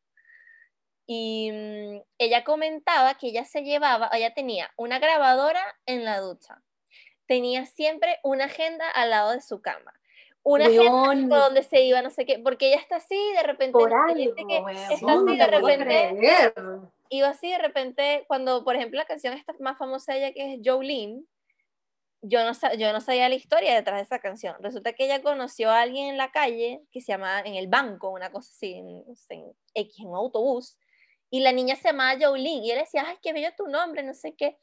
[1.08, 6.62] Y mm, ella comentaba que ella se llevaba, ella tenía una grabadora en la ducha,
[7.26, 9.92] tenía siempre una agenda al lado de su cama.
[10.42, 13.92] Una agenda donde se iba, no sé qué, porque ella está así, de repente, Por
[13.92, 14.36] algo,
[14.70, 16.14] está así, de repente,
[17.10, 20.54] iba así, de repente, cuando, por ejemplo, la canción esta más famosa de ella, que
[20.54, 21.22] es Jolene,
[22.22, 24.56] yo no, yo no sabía la historia detrás de esa canción.
[24.60, 28.10] Resulta que ella conoció a alguien en la calle que se llamaba en el banco,
[28.10, 30.76] una cosa así, en, en en un autobús,
[31.30, 34.14] y la niña se llamaba Jolene, y él decía, ay, qué bello tu nombre, no
[34.14, 34.58] sé qué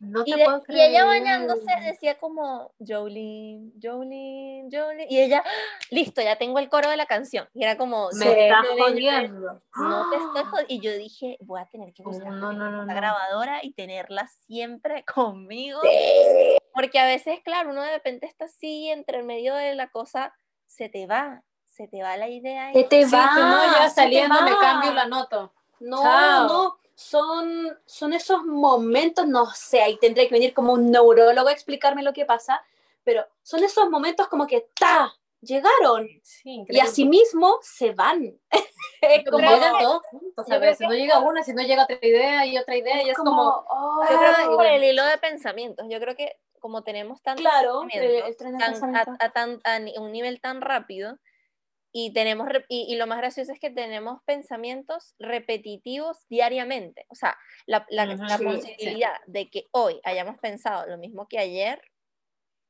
[0.00, 5.06] y, y, ella bañándose decía como, Jolene, Jolene, Jolene.
[5.10, 5.42] Y ella,
[5.90, 7.48] listo, ya tengo el coro de la canción.
[7.52, 9.60] Y era como, me estás jodiendo.
[9.74, 10.66] No te estoy jodiendo.
[10.68, 15.80] Y yo dije, voy a tener que buscar una grabadora y tenerla siempre conmigo.
[16.72, 20.32] Porque a veces, claro, uno de repente está así, entre el medio de la cosa,
[20.66, 22.72] se te va, se te va la idea.
[22.72, 23.34] Se te va.
[23.34, 25.50] no, ya saliendo me cambio la nota.
[25.80, 31.48] No, no son, son esos momentos, no sé, ahí tendría que venir como un neurólogo
[31.48, 32.60] a explicarme lo que pasa,
[33.04, 35.14] pero son esos momentos como que ¡ta!
[35.40, 36.08] Llegaron
[36.44, 38.36] y asimismo se van.
[39.30, 42.58] como llegan todos juntos, a veces no llega una, si no llega otra idea y
[42.58, 43.64] otra idea, y es como,
[44.56, 45.86] por el hilo de pensamientos.
[45.88, 47.82] Yo creo que como tenemos tanto claro, a,
[50.00, 51.16] un nivel tan rápido,
[51.92, 57.06] y, tenemos, y, lo más gracioso es que tenemos pensamientos repetitivos diariamente.
[57.08, 57.36] O sea,
[57.66, 58.06] la, la,
[58.38, 61.80] posibilidad de que hoy hayamos pensado lo mismo que ayer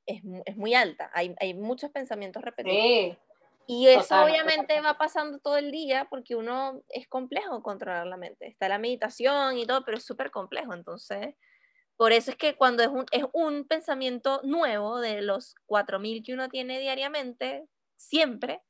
[0.07, 1.11] es, es muy alta.
[1.13, 3.19] Hay, hay, muchos pensamientos repetitivos.
[3.67, 8.47] Y eso obviamente va pasando todo el día porque uno es complejo controlar la mente.
[8.47, 10.73] Está la meditación y todo, pero es súper complejo.
[10.73, 11.35] Entonces,
[11.97, 16.33] por eso es que cuando es un, es un pensamiento nuevo de los 4.000 que
[16.33, 17.67] uno tiene diariamente,
[17.97, 18.63] siempre,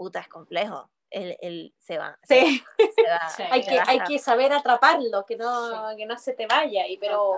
[0.00, 0.90] puta, es complejo.
[1.10, 2.18] El, el se va.
[2.22, 2.64] Sí.
[3.50, 6.86] hay, que, hay que saber atraparlo, que no, que no se te vaya.
[6.86, 7.36] Y, pero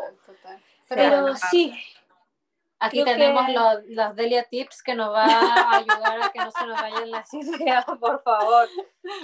[0.89, 1.77] pero sí.
[2.79, 6.67] Aquí tenemos los, los, Delia Tips que nos va a ayudar a que no se
[6.67, 8.69] nos vayan las ideas, por favor.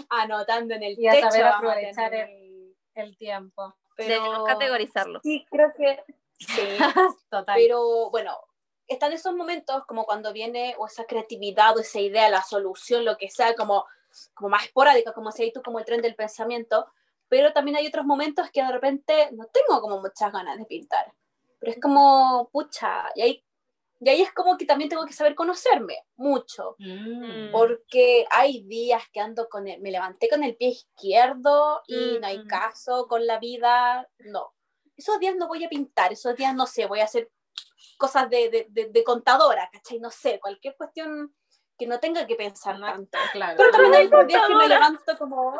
[0.09, 3.76] Anotando en el y a saber aprovechar el, el, tiempo.
[3.97, 4.45] Pero...
[4.47, 5.20] categorizarlo.
[5.22, 6.03] Sí, creo que
[6.41, 6.78] sí.
[7.30, 7.55] Total.
[7.57, 8.36] Pero bueno,
[8.89, 13.16] están esos momentos como cuando viene o esa creatividad o esa idea, la solución, lo
[13.16, 13.84] que sea, como,
[14.34, 16.86] como más esporádica, como si tú como el tren del pensamiento,
[17.28, 21.12] pero también hay otros momentos que de repente no tengo como muchas ganas de pintar,
[21.59, 23.45] pero es como, pucha, y ahí,
[24.01, 27.53] y ahí es como que también tengo que saber conocerme mucho, mm.
[27.53, 32.26] porque hay días que ando con el, me levanté con el pie izquierdo y no
[32.26, 32.47] hay mm.
[32.47, 34.55] caso con la vida, no.
[34.97, 37.30] Esos días no voy a pintar, esos días no sé, voy a hacer
[37.96, 39.98] cosas de, de, de, contadora, ¿cachai?
[39.98, 41.34] No sé, cualquier cuestión
[41.76, 43.18] que no tenga que pensar tanto.
[43.32, 43.56] Claro.
[43.56, 45.56] Pero también hay días que me levanto como,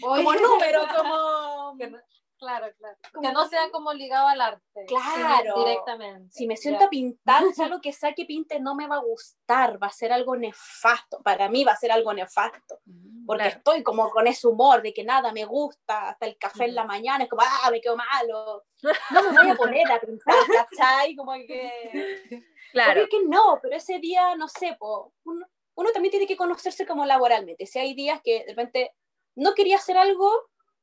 [0.00, 1.76] como número, como...
[2.38, 2.96] Claro, claro.
[3.22, 4.84] que no sea como ligado al arte.
[4.86, 5.54] Claro.
[5.56, 6.30] Directamente.
[6.30, 9.02] Si me siento a pintar, sea lo que sea que pinte no me va a
[9.02, 11.22] gustar, va a ser algo nefasto.
[11.22, 12.80] Para mí va a ser algo nefasto.
[12.84, 16.66] Mm, porque estoy como con ese humor de que nada me gusta, hasta el café
[16.66, 18.64] en la mañana es como, ah, me quedo malo.
[19.10, 21.16] No me voy a poner a pintar, ¿cachai?
[21.16, 22.44] Como que.
[22.72, 23.06] Claro.
[23.08, 27.06] que no, pero ese día, no sé, po, uno, uno también tiene que conocerse como
[27.06, 27.64] laboralmente.
[27.64, 28.92] Si hay días que de repente
[29.34, 30.30] no quería hacer algo,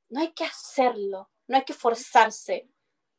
[0.09, 2.67] no hay que hacerlo no hay que forzarse.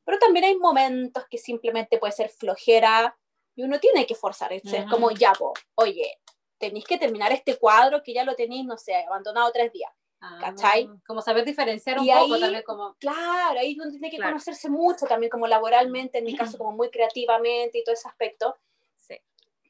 [0.04, 3.16] pero también hay momentos que simplemente puede ser flojera
[3.54, 4.60] y uno tiene que forzarse.
[4.64, 6.20] Es como, ya, po, oye,
[6.58, 9.90] tenéis que terminar este cuadro que ya lo tenéis, no sé, abandonado tres días.
[10.20, 10.90] Ah, ¿Cachai?
[11.06, 12.96] Como saber diferenciar un poco también como...
[12.98, 16.90] Claro, ahí uno tiene que conocerse mucho también como laboralmente, en mi caso como muy
[16.90, 18.56] creativamente y todo ese aspecto.
[18.96, 19.16] Sí.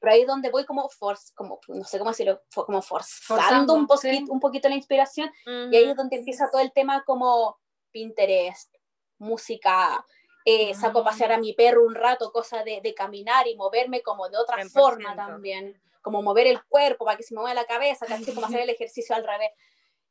[0.00, 3.86] Pero ahí es donde voy como, force, como no sé cómo decirlo, como forzando, un,
[3.86, 7.58] poquito, un poquito la inspiración y ahí es donde empieza todo el tema como
[7.94, 8.74] Pinterest,
[9.18, 10.04] música,
[10.44, 14.02] eh, saco a pasear a mi perro un rato, cosa de, de caminar y moverme
[14.02, 17.64] como de otra forma también, como mover el cuerpo para que se me mueva la
[17.64, 19.50] cabeza, casi como hacer el ejercicio al revés.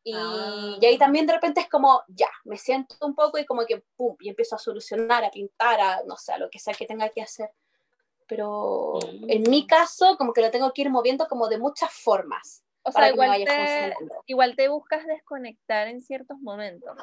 [0.05, 0.77] Y, ah.
[0.81, 3.83] y, ahí también de repente es como, ya, me siento un poco y como que,
[3.95, 6.85] pum, y empiezo a solucionar, a pintar, a, no sé, a lo que sea que
[6.85, 7.51] tenga que hacer.
[8.27, 12.63] Pero en mi caso, como que lo tengo que ir moviendo como de muchas formas.
[12.83, 13.93] O sea, igual te,
[14.25, 16.97] igual te buscas desconectar en ciertos momentos.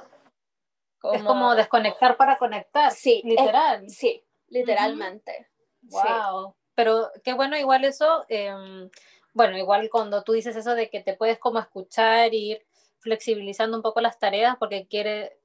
[1.12, 2.92] Es como desconectar para conectar.
[2.92, 3.88] Sí, literal.
[3.88, 5.48] sí, literalmente.
[5.82, 6.55] Wow.
[6.74, 8.90] Pero qué bueno, igual eso, em,
[9.32, 12.66] bueno, igual cuando tú dices eso de que te puedes como escuchar, ir
[12.98, 15.38] flexibilizando un poco las tareas porque quiere,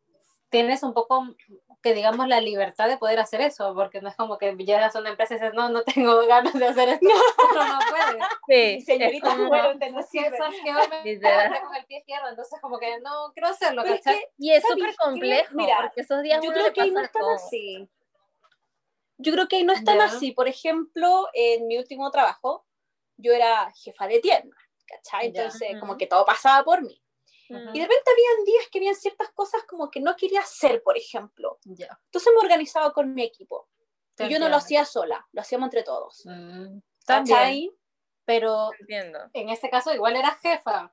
[0.49, 1.35] tienes un poco
[1.85, 4.99] que digamos la libertad de poder hacer eso, porque no es como que llegas a
[4.99, 8.23] una empresa y dices, no, no tengo ganas de hacer esto, no, no puedes.
[8.47, 10.35] Sí, señorita, como, bueno, te no sirve.
[10.35, 14.19] Eso es que me con el pie izquierdo, entonces como que no quiero hacerlo, ¿cachai?
[14.39, 17.87] y es súper complejo, mira, porque esos días yo creo que ahí no están así.
[19.17, 20.31] Yo creo que ahí no están así.
[20.31, 22.65] Por ejemplo, en mi último trabajo,
[23.15, 24.57] yo era jefa de tienda,
[24.87, 25.27] ¿cachai?
[25.27, 26.99] Entonces, como que todo pasaba por mí.
[27.47, 30.97] Y de repente habían días que habían ciertas cosas como que no quería hacer, por
[30.97, 31.59] ejemplo.
[31.65, 33.67] Entonces me organizaba con mi equipo.
[34.17, 36.23] y yo no lo hacía sola, lo hacíamos entre todos.
[36.25, 37.71] Mm, también.
[38.25, 38.71] Pero
[39.33, 40.91] en este caso igual era jefa.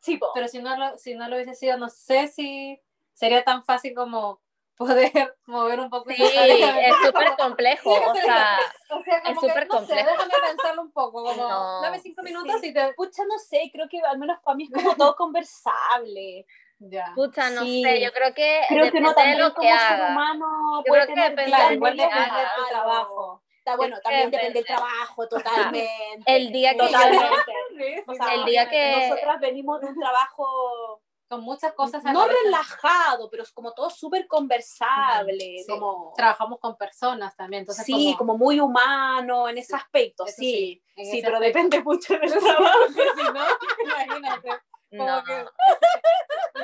[0.00, 2.80] Sí, pero si no, lo, si no lo hubiese sido, no sé si
[3.14, 4.40] sería tan fácil como
[4.78, 6.10] poder mover un poco.
[6.10, 10.08] Sí, es súper complejo, o sea, es súper no complejo.
[10.08, 12.94] Sé, déjame pensarlo un poco, como, dame cinco minutos y te...
[12.94, 16.46] Pucha, no sé, creo que al menos para mí es como todo conversable.
[16.80, 17.10] Ya.
[17.16, 20.12] Pucha, no sé, yo creo que creo depende que no de lo que haga.
[20.12, 23.42] Humano yo creo que depende claro, de tu trabajo.
[23.58, 25.90] Está bueno, también depende del trabajo, totalmente.
[26.24, 28.04] El día que totalmente.
[28.06, 32.02] o sea, el día que nosotras venimos de un trabajo con muchas cosas.
[32.04, 35.64] No relajado, pero es como todo súper conversable.
[35.68, 36.12] como...
[36.16, 37.60] Trabajamos con personas también.
[37.60, 38.36] Entonces sí, como...
[38.36, 40.82] muy humano en ese aspecto, sí.
[40.96, 42.78] Sí, pero depende mucho del trabajo.
[42.88, 43.44] si no,
[43.84, 44.48] imagínate.
[44.90, 45.22] No.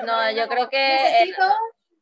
[0.04, 0.78] no, yo creo que...
[0.78, 1.44] Necesito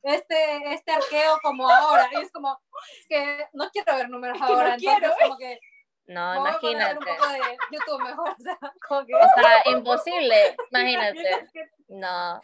[0.02, 2.08] este, este arqueo como ahora.
[2.12, 2.60] Y es como,
[2.98, 4.68] es que no quiero ver números ahora.
[4.68, 5.60] No entonces quiero, como que
[6.06, 6.98] no, imagínate.
[6.98, 7.40] Un poco de
[7.70, 8.58] YouTube mejor, o sea,
[8.90, 11.48] o sea imposible, imagínate.
[11.92, 12.40] No,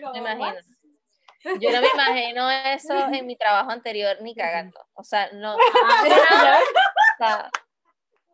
[0.00, 0.60] yo, me imagino.
[1.60, 4.80] Yo no me imagino eso en mi trabajo anterior ni cagando.
[4.94, 5.56] O sea, no.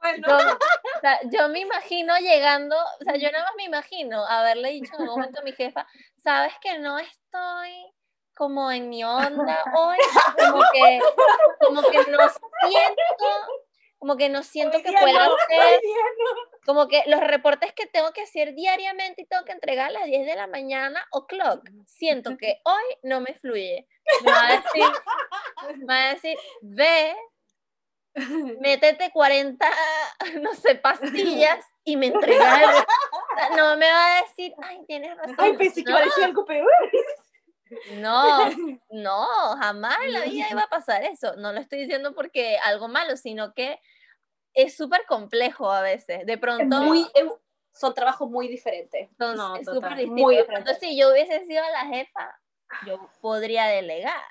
[0.04, 4.26] Ah, yo, o sea, yo me imagino llegando, o sea, yo nada más me imagino
[4.26, 7.92] haberle dicho en un momento a mi jefa, sabes que no estoy
[8.34, 9.98] como en mi onda hoy,
[10.36, 11.00] como que,
[11.60, 12.18] como que no
[12.68, 13.24] siento
[14.02, 15.80] como que no siento que pueda hacer,
[16.66, 20.06] como que los reportes que tengo que hacer diariamente y tengo que entregar a las
[20.06, 23.86] 10 de la mañana o clock, siento que hoy no me fluye.
[24.24, 24.84] Me va a decir,
[25.76, 27.14] me va a decir ve,
[28.58, 29.70] métete 40,
[30.40, 32.84] no sé, pastillas y me entregas.
[33.56, 35.36] No me va a decir, ay, tienes razón.
[35.38, 36.68] Ay, pensé que iba a decir algo peor.
[37.94, 38.50] No,
[38.90, 39.26] no,
[39.60, 41.36] jamás en la vida iba a pasar eso.
[41.36, 43.80] No lo estoy diciendo porque algo malo, sino que
[44.54, 46.26] es súper complejo a veces.
[46.26, 46.76] De pronto...
[47.72, 49.08] son trabajos muy diferentes.
[49.16, 50.46] Son súper distintos.
[50.48, 52.38] Entonces, si yo hubiese sido la jefa,
[52.86, 54.22] yo podría delegar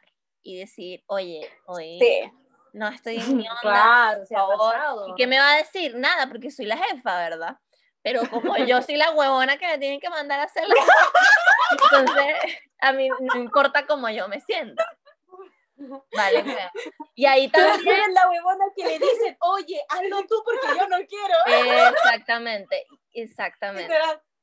[0.43, 2.31] y decir, oye, oye,
[2.73, 5.09] no estoy en mi onda, por favor.
[5.09, 5.95] ¿Y qué me va a decir?
[5.95, 7.57] Nada, porque soy la jefa, ¿verdad?
[8.03, 10.63] Pero como yo soy la huevona que me tienen que mandar a hacer
[11.71, 12.35] entonces
[12.79, 14.85] a mí no importa cómo yo me sienta.
[16.15, 16.43] Vale,
[17.15, 21.35] y ahí también la huevona que le dicen, oye, hazlo tú porque yo no quiero.
[21.95, 23.93] Exactamente, exactamente.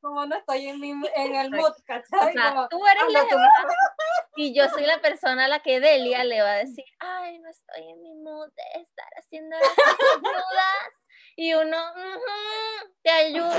[0.00, 2.32] Como no estoy en, mi, en el mood, ¿cachai?
[2.70, 3.26] tú eres la
[4.36, 7.50] y yo soy la persona a la que Delia le va a decir, ay, no
[7.50, 9.68] estoy en mi mood de estar haciendo las
[10.20, 10.92] cosas
[11.34, 11.76] y uno,
[13.02, 13.50] te ayudo.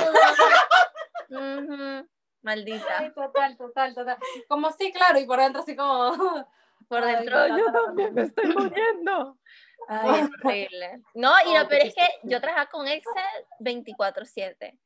[2.41, 2.99] Maldita.
[2.99, 4.17] Ay, total, total, total.
[4.47, 6.47] Como sí, claro, y por dentro así como...
[6.89, 9.37] Por dentro, yo también me estoy muriendo.
[9.87, 11.01] Ay, es horrible.
[11.13, 13.23] No, y lo peor es que yo trabajaba con Excel
[13.59, 14.77] 24-7.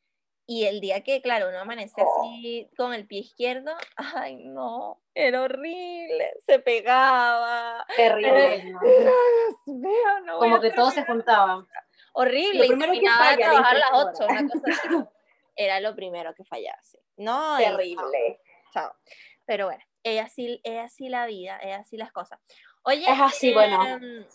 [0.45, 5.41] Y el día que, claro, uno amanece así con el pie izquierdo, ay no, era
[5.41, 7.85] horrible, se pegaba.
[7.95, 8.73] Terrible.
[10.37, 11.65] Como que todos se juntaban.
[12.11, 14.89] Horrible, lo primero que falla, trabajar a las 8, una cosa así.
[15.55, 16.99] Era lo primero que fallase.
[17.17, 18.41] No, terrible.
[18.73, 18.91] Chao.
[19.45, 22.39] Pero bueno, es así, es así la vida, es así las cosas.
[22.83, 23.85] Oye, es así, bueno.
[23.85, 24.25] Em,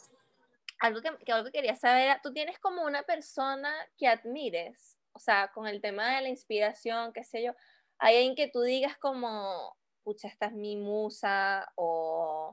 [0.81, 5.21] algo que, que, algo que quería saber, tú tienes como una persona que admires o
[5.21, 7.53] sea, con el tema de la inspiración, qué sé yo,
[7.99, 12.51] hay alguien que tú digas como, pucha, esta es mi musa o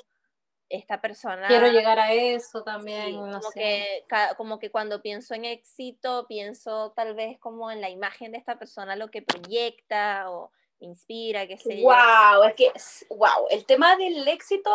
[0.68, 1.48] esta persona.
[1.48, 3.18] Quiero llegar a eso también.
[3.18, 4.04] como, que,
[4.36, 8.58] como que cuando pienso en éxito, pienso tal vez como en la imagen de esta
[8.58, 10.52] persona, lo que proyecta o
[10.86, 11.84] inspira, qué sé yo.
[11.84, 12.72] Wow, es que,
[13.10, 14.72] wow, el tema del éxito,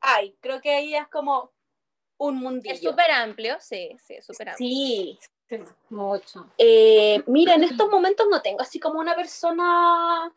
[0.00, 1.52] ay, creo que ahí es como
[2.18, 2.74] un mundillo.
[2.74, 4.68] Es súper amplio, sí, sí, súper amplio.
[4.68, 5.18] Sí,
[5.90, 6.50] mucho.
[6.58, 10.32] Eh, mira, en estos momentos no tengo así como una persona,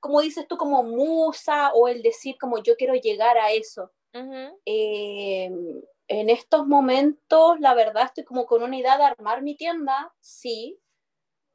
[0.00, 3.92] como dices tú, como musa o el decir como yo quiero llegar a eso.
[4.66, 5.50] Eh,
[6.08, 10.80] en estos momentos, la verdad, estoy como con una idea de armar mi tienda, sí.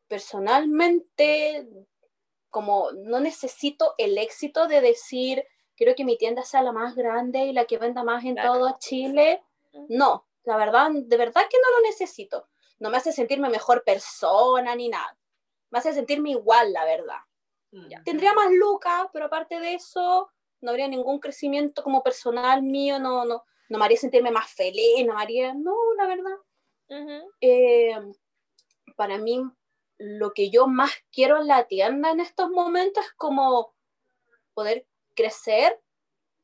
[0.07, 1.67] Personalmente,
[2.55, 5.43] como no necesito el éxito de decir,
[5.75, 8.77] quiero que mi tienda sea la más grande y la que venda más en todo
[8.79, 9.43] Chile.
[9.89, 12.47] No, la verdad, de verdad que no lo necesito
[12.79, 15.17] no me hace sentirme mejor persona ni nada.
[15.71, 17.19] Me hace sentirme igual, la verdad.
[17.71, 18.03] Mm.
[18.03, 20.29] Tendría más lucas, pero aparte de eso,
[20.61, 25.05] no habría ningún crecimiento como personal mío, no, no, no me haría sentirme más feliz,
[25.05, 26.37] no me haría, no, la verdad.
[27.41, 27.97] Eh,
[28.95, 29.41] para mí,
[29.97, 33.73] lo que yo más quiero en la tienda en estos momentos es como
[34.53, 34.85] poder
[35.15, 35.81] crecer,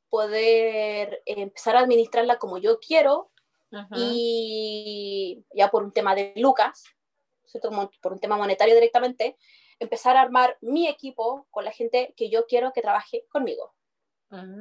[0.10, 3.32] poder empezar a administrarla como yo quiero,
[3.96, 6.84] y ya por un tema de lucas,
[8.02, 9.38] por un tema monetario directamente,
[9.80, 13.74] empezar a armar mi equipo con la gente que yo quiero que trabaje conmigo.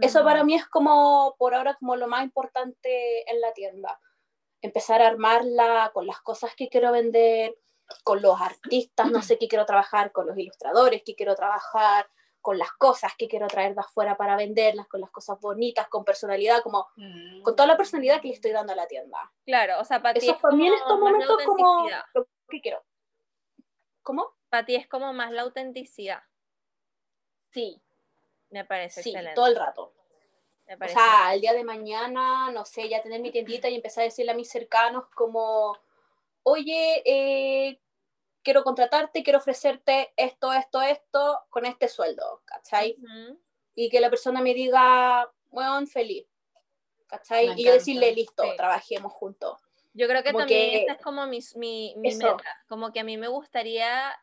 [0.00, 4.00] Eso para mí es como, por ahora, como lo más importante en la tienda.
[4.62, 7.56] Empezar a armarla con las cosas que quiero vender,
[8.04, 12.08] con los artistas, no sé qué quiero trabajar, con los ilustradores que quiero trabajar,
[12.40, 16.04] con las cosas que quiero traer de afuera para venderlas, con las cosas bonitas, con
[16.04, 16.88] personalidad, como
[17.42, 19.30] con toda la personalidad que le estoy dando a la tienda.
[19.44, 22.82] Claro, o sea, para ti Eso es en estos momentos como lo que quiero.
[24.02, 24.34] ¿Cómo?
[24.48, 26.22] Para ti es como más la autenticidad.
[27.50, 27.80] Sí.
[28.50, 29.36] Me parece sí, excelente.
[29.36, 29.92] todo el rato.
[30.68, 34.04] o sea, el día de mañana, no sé, ya tener mi tiendita y empezar a
[34.06, 35.76] decirle a mis cercanos como,
[36.42, 37.80] oye, eh,
[38.42, 42.96] quiero contratarte, quiero ofrecerte esto, esto, esto, con este sueldo, ¿cachai?
[43.74, 46.26] Y que la persona me diga, bueno, feliz,
[47.06, 47.52] ¿cachai?
[47.56, 49.60] y yo decirle, listo, trabajemos juntos.
[49.92, 52.36] Yo creo que también esta es como mi, mi, meta,
[52.68, 54.16] como que a mí me gustaría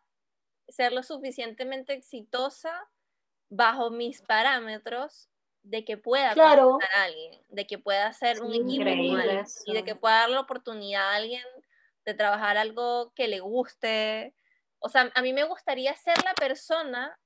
[0.70, 2.90] ser lo suficientemente exitosa
[3.50, 5.30] bajo mis parámetros
[5.64, 6.80] de que pueda claro.
[6.96, 8.88] a alguien, de que pueda hacer un equipo
[9.66, 11.44] y de que pueda dar la oportunidad a alguien
[12.08, 14.34] de trabajar algo que le guste.
[14.80, 17.20] O sea, a mí me gustaría ser la persona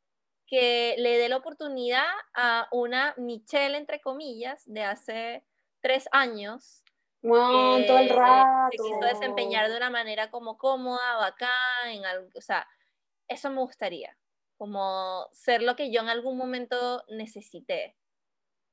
[0.47, 5.45] que le dé la oportunidad a una Michelle, entre comillas, de hace
[5.81, 6.83] tres años.
[7.21, 8.71] Wow, todo el rato.
[8.71, 12.67] Se quiso desempeñar de una manera como cómoda, bacán, en algo, o sea,
[13.27, 14.17] eso me gustaría,
[14.57, 17.95] como ser lo que yo en algún momento necesité.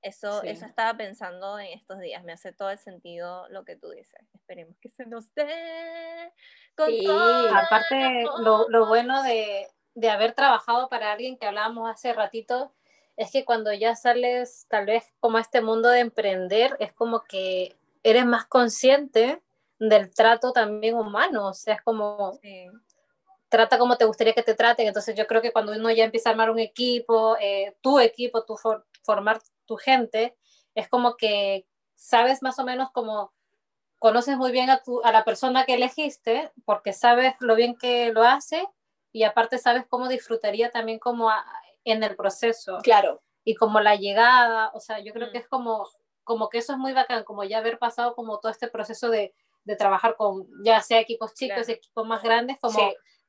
[0.03, 2.22] Eso, eso estaba pensando en estos días.
[2.22, 4.20] Me hace todo el sentido lo que tú dices.
[4.34, 6.32] Esperemos que se nos dé.
[6.76, 12.12] Con sí, aparte, lo, lo bueno de, de, haber trabajado para alguien que hablábamos hace
[12.12, 12.72] ratito
[13.16, 17.24] es que cuando ya sales, tal vez como a este mundo de emprender, es como
[17.24, 19.42] que eres más consciente
[19.80, 21.49] del trato también humano.
[21.49, 22.38] O sea, es como.
[23.49, 24.86] Trata como te gustaría que te traten.
[24.86, 28.44] Entonces, yo creo que cuando uno ya empieza a armar un equipo, eh, tu equipo,
[28.44, 28.57] tu
[29.03, 30.36] formar tu gente,
[30.74, 33.32] es como que sabes más o menos como
[33.98, 38.12] conoces muy bien a, tu, a la persona que elegiste porque sabes lo bien que
[38.12, 38.66] lo hace
[39.12, 41.30] y aparte sabes cómo disfrutaría también como
[41.84, 42.78] en el proceso.
[42.82, 43.22] Claro.
[43.44, 45.32] Y como la llegada, o sea, yo creo mm.
[45.32, 45.88] que es como,
[46.24, 49.34] como que eso es muy bacán, como ya haber pasado como todo este proceso de,
[49.64, 52.78] de trabajar con ya sea equipos chicos, equipos más grandes, como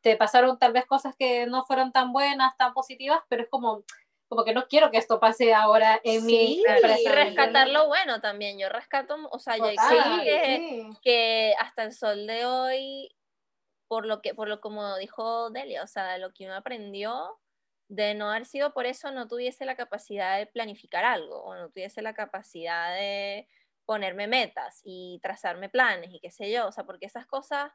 [0.01, 3.83] te pasaron tal vez cosas que no fueron tan buenas, tan positivas, pero es como
[4.29, 6.99] como que no quiero que esto pase ahora en mi empresa.
[7.01, 8.59] Y rescatar lo bueno también.
[8.59, 9.73] Yo rescato, o sea, ya
[10.23, 13.09] que, que, hasta el sol de hoy,
[13.87, 17.39] por lo que, por lo como dijo Delia, o sea, lo que uno aprendió
[17.87, 21.69] de no haber sido por eso, no tuviese la capacidad de planificar algo, o no
[21.69, 23.47] tuviese la capacidad de
[23.85, 27.71] ponerme metas y trazarme planes y qué sé yo, o sea, porque esas cosas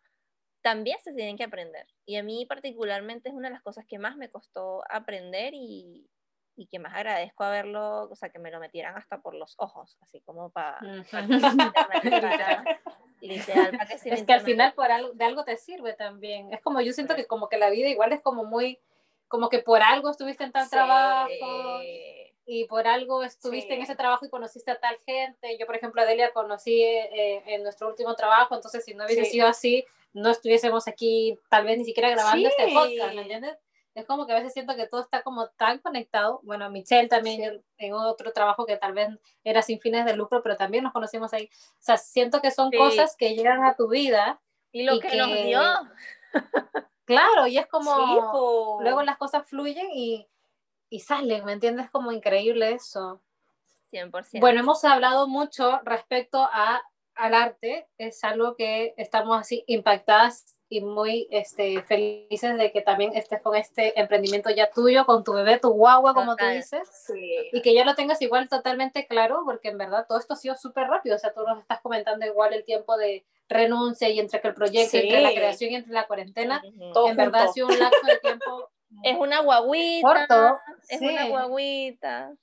[0.63, 1.89] también se tienen que aprender.
[2.07, 6.09] Y a mí particularmente es una de las cosas que más me costó aprender y,
[6.57, 9.97] y que más agradezco haberlo, o sea, que me lo metieran hasta por los ojos,
[10.03, 10.79] así como para...
[13.21, 16.53] literal, para que es que al final por algo, de algo te sirve también.
[16.53, 18.79] Es como, yo siento que como que la vida igual es como muy,
[19.29, 21.29] como que por algo estuviste en tal trabajo
[22.47, 25.57] y por algo estuviste en ese trabajo y conociste a tal gente.
[25.59, 29.25] Yo, por ejemplo, a Delia conocí eh, en nuestro último trabajo, entonces si no hubiese
[29.25, 33.57] sido así, no estuviésemos aquí tal vez ni siquiera grabando este podcast, ¿me entiendes?
[33.95, 36.41] Es como que a veces siento que todo está como tan conectado.
[36.43, 39.09] Bueno, Michelle también en otro trabajo que tal vez
[39.45, 41.49] era sin fines de lucro, pero también nos conocimos ahí.
[41.75, 44.41] O sea, siento que son cosas que llegan a tu vida.
[44.73, 45.61] Y lo que, nos dio.
[47.07, 50.27] Claro, y es como, luego las cosas fluyen y,
[50.89, 51.91] y salen, ¿me entiendes?
[51.91, 53.21] Como increíble eso.
[53.93, 54.41] 100%.
[54.41, 56.83] Bueno, hemos hablado mucho respecto a,
[57.15, 63.13] al arte, es algo que estamos así impactadas y muy este, felices de que también
[63.15, 67.13] estés con este emprendimiento ya tuyo, con tu bebé, tu guagua, como tú dices,
[67.53, 70.57] y que ya lo tengas igual totalmente claro, porque en verdad todo esto ha sido
[70.57, 74.41] súper rápido, o sea, tú nos estás comentando igual el tiempo de renuncia y entre
[74.41, 77.79] que el proyecto, entre la creación y entre la cuarentena, en verdad ha sido un
[77.79, 78.71] lapso de tiempo
[79.05, 80.61] es una guaguita.
[80.89, 82.35] Es una guaguita.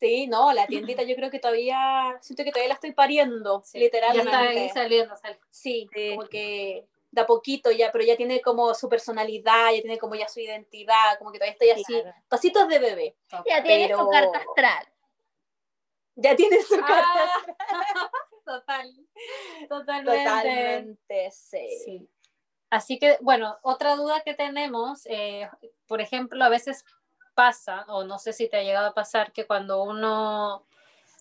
[0.00, 4.30] Sí, no, la tiendita yo creo que todavía, siento que todavía la estoy pariendo, literalmente.
[4.30, 5.14] Ya está ahí saliendo,
[5.50, 10.14] Sí, como que da poquito ya, pero ya tiene como su personalidad, ya tiene como
[10.16, 13.16] ya su identidad, como que todavía estoy así, pasitos de bebé.
[13.46, 14.88] Ya tiene su carta astral.
[16.16, 17.44] Ya tiene su carta ah.
[18.46, 18.94] astral.
[19.68, 20.24] Total, totalmente.
[20.24, 21.68] Totalmente, sí.
[21.84, 22.10] sí.
[22.70, 25.48] Así que, bueno, otra duda que tenemos, eh,
[25.86, 26.84] por ejemplo, a veces
[27.34, 30.66] pasa, o no sé si te ha llegado a pasar, que cuando uno,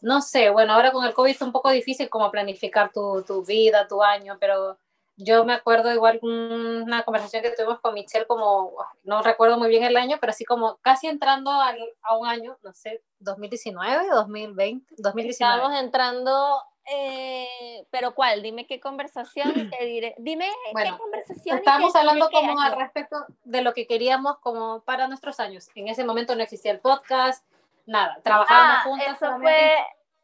[0.02, 3.46] no sé, bueno, ahora con el COVID es un poco difícil como planificar tu, tu
[3.46, 4.78] vida, tu año, pero
[5.16, 9.84] yo me acuerdo igual una conversación que tuvimos con Michelle como, no recuerdo muy bien
[9.84, 14.96] el año, pero así como casi entrando al, a un año, no sé, 2019, 2020,
[14.98, 15.56] 2019.
[15.56, 18.42] Estamos entrando eh, pero ¿cuál?
[18.42, 20.16] Dime qué conversación y te diré.
[20.18, 21.58] Dime qué conversación.
[21.58, 25.70] Estamos hablando como al respecto de lo que queríamos como para nuestros años.
[25.76, 27.46] En ese momento no existía el podcast,
[27.86, 28.20] nada.
[28.24, 29.22] Trabajábamos ah, juntas.
[29.22, 29.76] Eso fue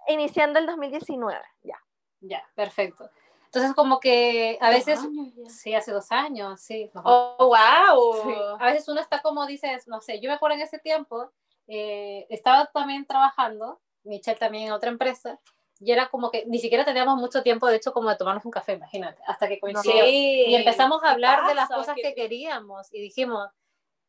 [0.07, 1.77] iniciando el 2019, ya.
[2.21, 3.09] Ya, perfecto.
[3.51, 4.99] Entonces, como que a veces,
[5.47, 6.91] sí, hace dos años, sí.
[6.93, 8.57] Oh, wow.
[8.59, 11.31] A veces uno está como dices, no sé, yo me acuerdo en ese tiempo,
[11.67, 15.39] eh, estaba también trabajando, Michelle también en otra empresa,
[15.79, 18.51] y era como que ni siquiera teníamos mucho tiempo, de hecho, como de tomarnos un
[18.51, 20.05] café, imagínate, hasta que coincidió.
[20.05, 23.49] y empezamos a hablar de las cosas que queríamos y dijimos,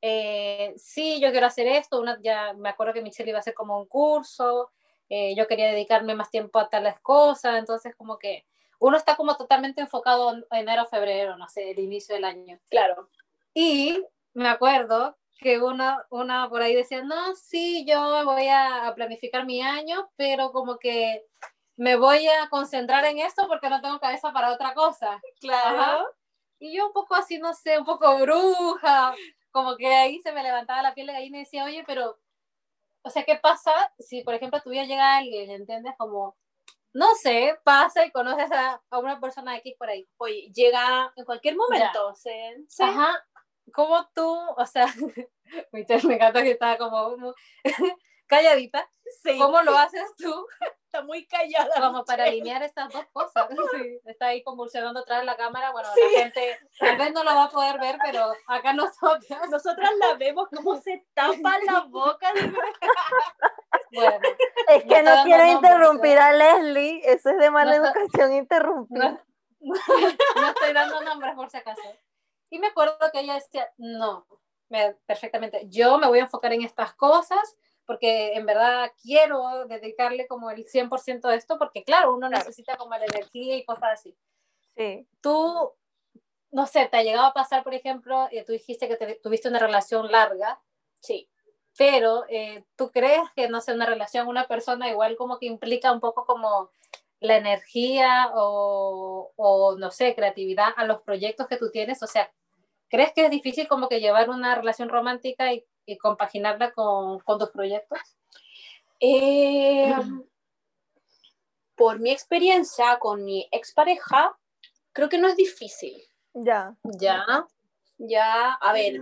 [0.02, 3.54] eh, sí, yo quiero hacer esto, una, ya me acuerdo que Michelle iba a hacer
[3.54, 4.70] como un curso,
[5.08, 8.44] eh, yo quería dedicarme más tiempo a tales cosas, entonces como que
[8.80, 12.58] uno está como totalmente enfocado en enero, febrero, no sé, el inicio del año.
[12.70, 13.10] Claro.
[13.54, 14.02] Y
[14.32, 19.62] me acuerdo que una, una por ahí decía, no, sí, yo voy a planificar mi
[19.62, 21.24] año, pero como que
[21.76, 25.20] me voy a concentrar en esto porque no tengo cabeza para otra cosa.
[25.40, 26.06] Claro.
[26.58, 29.14] Y yo un poco así, no sé, un poco bruja,
[29.50, 32.18] como que ahí se me levantaba la piel de gallina y decía, oye, pero,
[33.02, 35.94] o sea, ¿qué pasa si, por ejemplo, tuviera llega alguien, ¿entiendes?
[35.98, 36.36] Como,
[36.92, 40.08] no sé, pasa y conoces a, a una persona X por ahí.
[40.16, 42.14] Oye, llega en cualquier momento.
[42.14, 42.30] ¿sí?
[42.80, 43.24] Ajá.
[43.72, 44.86] Como tú, o sea,
[45.72, 47.34] me encanta que estaba como
[48.30, 48.88] calladita.
[49.22, 49.36] Sí.
[49.38, 50.46] ¿Cómo lo haces tú?
[50.86, 51.70] Está muy callada.
[51.78, 53.48] Como para alinear estas dos cosas.
[53.72, 54.00] Sí.
[54.04, 55.70] Está ahí convulsionando atrás de la cámara.
[55.70, 59.48] Bueno, la gente tal vez no lo va a poder ver, pero acá nosotras.
[59.50, 62.32] Nosotras la vemos como se tapa la boca.
[63.92, 64.18] Bueno,
[64.68, 67.02] es que no, quiero interrumpir a Leslie.
[67.04, 68.98] Eso es de mala educación interrumpir.
[69.60, 71.82] No, estoy dando nombres por si acaso.
[72.48, 74.26] Y me acuerdo que ella decía, no,
[75.06, 77.56] perfectamente, yo me voy a enfocar en estas cosas
[77.90, 82.92] porque en verdad quiero dedicarle como el 100% a esto, porque claro, uno necesita como
[82.92, 84.16] la energía y cosas así.
[84.76, 85.08] Sí.
[85.20, 85.72] Tú,
[86.52, 89.58] no sé, te ha llegado a pasar, por ejemplo, y tú dijiste que tuviste una
[89.58, 90.60] relación larga.
[91.00, 91.28] Sí.
[91.76, 95.90] Pero eh, tú crees que, no sé, una relación, una persona igual como que implica
[95.90, 96.70] un poco como
[97.18, 102.04] la energía o, o, no sé, creatividad a los proyectos que tú tienes.
[102.04, 102.32] O sea,
[102.88, 107.38] ¿crees que es difícil como que llevar una relación romántica y y compaginarla con, con
[107.38, 107.98] tus proyectos?
[109.00, 109.94] Eh,
[111.74, 114.36] por mi experiencia con mi expareja,
[114.92, 115.96] creo que no es difícil.
[116.34, 116.76] Ya.
[116.82, 117.46] Ya.
[117.96, 119.00] Ya, a ver,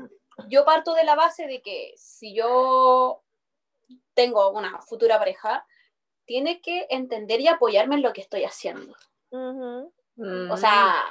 [0.48, 3.22] yo parto de la base de que si yo
[4.14, 5.66] tengo una futura pareja,
[6.24, 8.94] tiene que entender y apoyarme en lo que estoy haciendo.
[9.30, 11.04] O sea,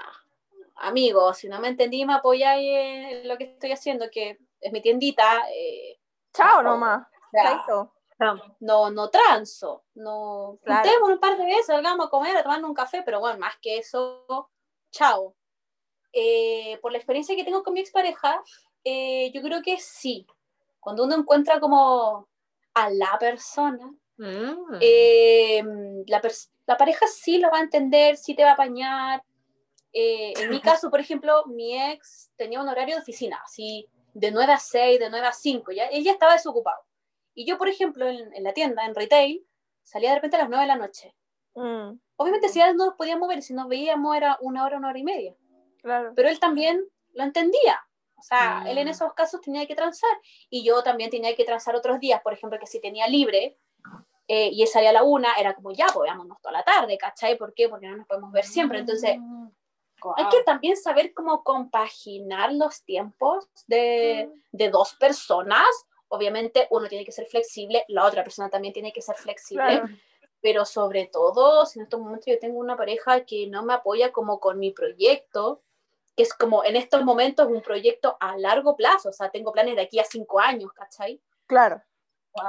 [0.75, 4.82] amigos, si no me entendí, me apoyáis en lo que estoy haciendo, que es mi
[4.82, 5.47] tiendita.
[5.53, 5.99] Eh,
[6.34, 7.08] chao nomás.
[8.60, 11.05] no, no transo, no claro.
[11.05, 13.78] un par de veces, salgamos a comer, a tomar un café, pero bueno, más que
[13.78, 14.49] eso,
[14.91, 15.36] chao.
[16.14, 18.41] Eh, por la experiencia que tengo con mi expareja,
[18.84, 20.26] eh, yo creo que sí.
[20.80, 22.28] Cuando uno encuentra como
[22.74, 24.78] a la persona, mm.
[24.82, 25.64] eh,
[26.08, 26.22] la,
[26.66, 29.22] la, pareja sí lo va a entender, sí te va a apañar.
[29.91, 34.53] en mi caso, por ejemplo, mi ex tenía un horario de oficina, así de 9
[34.53, 36.82] a 6, de 9 a 5, ya, ella estaba desocupado.
[37.34, 39.45] Y yo, por ejemplo, en, en, la tienda, en retail,
[39.84, 41.16] salía de repente a las 9 de la noche.
[41.55, 41.99] Mm.
[42.18, 45.03] Obviamente, si no nos podíamos ver, si nos veíamos era una hora, una hora y
[45.03, 45.36] media.
[45.82, 46.14] Claro.
[46.16, 46.84] Pero él también
[47.14, 47.80] lo entendía.
[48.16, 48.91] O sea, él en mm.
[48.91, 50.12] esos casos tenía que transar.
[50.49, 53.58] Y yo también tenía que transar otros días, por ejemplo, que si tenía libre
[54.28, 56.97] eh, y él salía a la una, era como ya, pues veámonos toda la tarde,
[56.97, 57.38] ¿cachai?
[57.38, 57.70] ¿Por qué?
[57.70, 58.80] Porque no nos podemos ver siempre.
[58.80, 59.18] Entonces,
[60.04, 60.14] mm.
[60.16, 65.66] hay que también saber cómo compaginar los tiempos de, de dos personas
[66.10, 69.82] obviamente uno tiene que ser flexible, la otra persona también tiene que ser flexible,
[70.41, 74.12] pero sobre todo, si en estos momentos yo tengo una pareja que no me apoya
[74.12, 75.64] como con mi proyecto,
[76.16, 79.76] que es como en estos momentos un proyecto a largo plazo, o sea, tengo planes
[79.76, 81.22] de aquí a cinco años, ¿cachai?
[81.45, 81.82] Claro.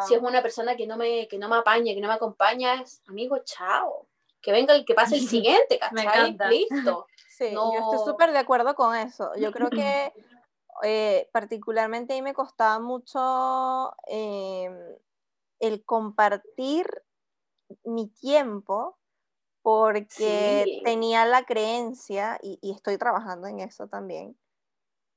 [0.07, 2.83] Si es una persona que no me, que no me apaña, que no me acompaña,
[2.83, 4.07] es amigo, chao.
[4.41, 6.37] Que venga el que pase el siguiente, ¿cachai?
[6.51, 7.07] Listo.
[7.39, 9.31] Sí, yo estoy súper de acuerdo con eso.
[9.37, 10.13] Yo creo que
[10.83, 14.77] eh, particularmente a mí me costaba mucho em,
[15.61, 16.87] el compartir
[17.85, 18.99] mi tiempo
[19.63, 24.37] porque tenía la creencia, y, estoy trabajando en eso también,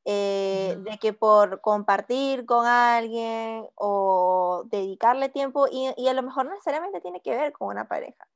[0.03, 6.45] eh, de que por compartir con alguien o dedicarle tiempo, y, y, a lo mejor
[6.45, 8.27] no necesariamente tiene que ver con una pareja,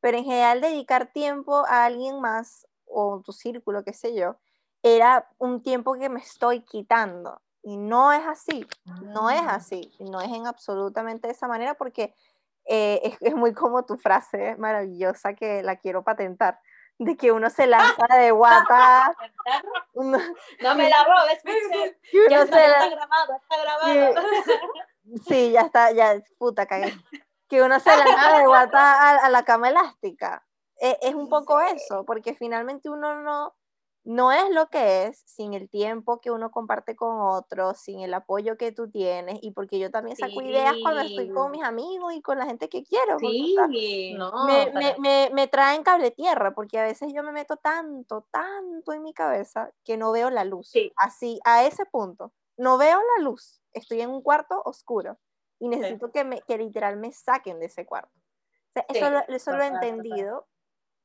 [0.00, 4.36] pero en general dedicar tiempo a alguien más o tu círculo, qué sé yo,
[4.82, 7.40] era un tiempo que me estoy quitando.
[7.62, 8.66] Y no es así,
[9.02, 9.56] no es ah.
[9.56, 12.14] así, no es en absolutamente de esa manera porque
[12.64, 16.60] eh, es, muy como tu frase maravillosa que la quiero patentar,
[16.98, 19.14] de que uno se lanza de guata.
[19.94, 21.42] no me la robes,
[22.30, 24.22] Ya está, grabado, está grabado.
[25.26, 26.94] sí, ya está, ya, puta, cagué.
[27.48, 30.46] Que uno se lanza de guata a, la cama elástica.
[30.80, 33.54] E, es un poco eso, porque finalmente uno no,
[34.08, 38.14] no es lo que es sin el tiempo que uno comparte con otros, sin el
[38.14, 42.14] apoyo que tú tienes y porque yo también saco ideas cuando estoy con mis amigos
[42.14, 43.18] y con la gente que quiero.
[43.18, 43.54] Sí.
[45.32, 49.70] me, traen cable tierra porque a veces yo me meto tanto, tanto en mi cabeza
[49.84, 50.72] que no veo la luz.
[50.96, 53.60] Así, a ese punto, no veo la luz.
[53.72, 55.18] Estoy en un cuarto oscuro
[55.58, 58.12] y necesito que, me, que literal me saquen de ese cuarto.
[58.88, 60.46] eso, eso lo he entendido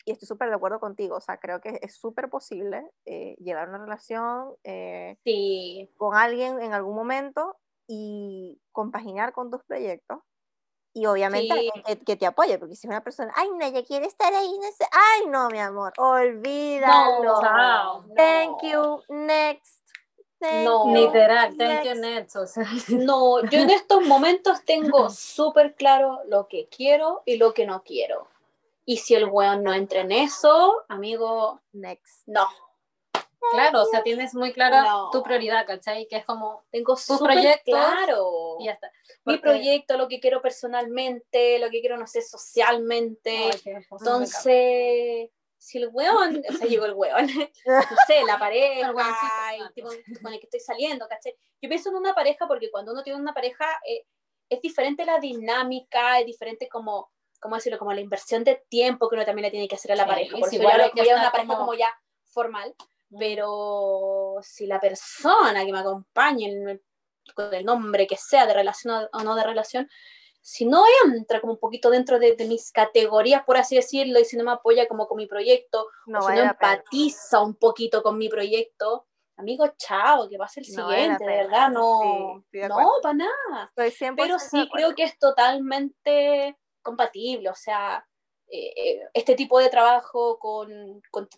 [0.06, 3.70] y estoy súper de acuerdo contigo, o sea, creo que es súper posible eh, llevar
[3.70, 5.18] una relación eh,
[5.96, 10.20] con alguien en algún momento y compaginar con tus proyectos
[10.96, 11.72] y obviamente
[12.06, 14.72] que, te apoye, porque si es una persona, ay, no, ya quiere estar ahí, no
[14.78, 17.42] sé, ay, no, mi amor, olvídalo.
[17.42, 19.83] No, Thank you, next.
[20.64, 22.36] No, literal, thank you, next.
[22.90, 27.84] No, yo en estos momentos tengo súper claro lo que quiero y lo que no
[27.84, 28.28] quiero.
[28.86, 32.28] Y si el weón no entra en eso, amigo, next.
[32.28, 32.48] No.
[33.52, 36.08] Claro, o sea, tienes muy clara tu prioridad, ¿cachai?
[36.08, 38.58] Que es como, tengo su proyecto claro.
[38.60, 38.92] y ya está.
[39.26, 43.52] Mi proyecto, lo que quiero personalmente, lo que quiero, no sé, socialmente.
[43.66, 45.30] Entonces,
[45.64, 47.26] si el weón, o sea, llegó el weón,
[47.66, 48.92] no sé, la pareja,
[49.56, 49.88] el tipo
[50.22, 51.34] con el que estoy saliendo, ¿cachai?
[51.62, 54.06] Yo pienso en una pareja porque cuando uno tiene una pareja, eh,
[54.50, 57.78] es diferente la dinámica, es diferente como ¿cómo decirlo?
[57.78, 60.38] Como la inversión de tiempo que uno también le tiene que hacer a la pareja.
[60.38, 61.74] Por igual yo una pareja como...
[61.74, 62.74] ya formal,
[63.10, 63.20] mm.
[63.20, 66.80] pero si la persona que me acompañe,
[67.36, 69.90] con el nombre que sea, de relación o no de relación,
[70.46, 74.36] si no entra como un poquito dentro de, mis categorías, por así decirlo, y si
[74.36, 78.28] no me apoya como con mi proyecto, o si no empatiza un poquito con mi
[78.28, 79.08] proyecto,
[79.38, 83.72] amigo, chao, que va a ser el siguiente, de verdad, no, no, para nada.
[84.18, 88.06] Pero sí creo que es totalmente compatible, o sea,
[88.50, 91.30] eh, eh, este tipo de trabajo con, con,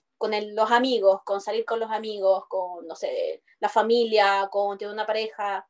[0.56, 5.06] los amigos, con salir con los amigos, con, no sé, la familia, con tener una
[5.06, 5.68] pareja,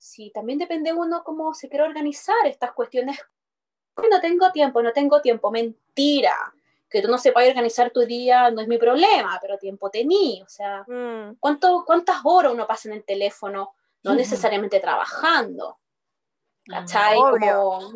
[0.00, 3.18] sí, también depende uno cómo se quiere organizar estas cuestiones.
[4.10, 6.34] No tengo tiempo, no tengo tiempo, mentira.
[6.88, 10.48] Que tú no sepas organizar tu día no es mi problema, pero tiempo tení, o
[10.48, 11.36] sea, mm.
[11.38, 13.74] ¿cuánto, ¿cuántas horas uno pasa en el teléfono?
[14.02, 15.78] No necesariamente trabajando.
[16.64, 17.16] ¿Cachai?
[17.16, 17.92] Como,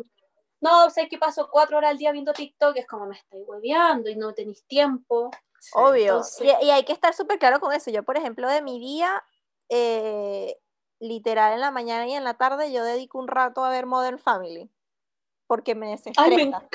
[0.61, 4.09] no, sé que paso cuatro horas al día viendo TikTok, es como me estoy hueveando
[4.09, 5.31] y no tenéis tiempo.
[5.73, 6.21] Obvio.
[6.41, 7.91] y, hay que estar súper claro con eso.
[7.91, 9.23] Yo, por ejemplo, de mi día,
[9.69, 10.57] eh,
[11.07, 14.19] literal en la mañana y en la tarde, yo dedico un rato a ver Modern
[14.19, 14.69] Family.
[15.47, 16.23] Porque me desestresa.
[16.27, 16.71] ¡Ay, me encanta!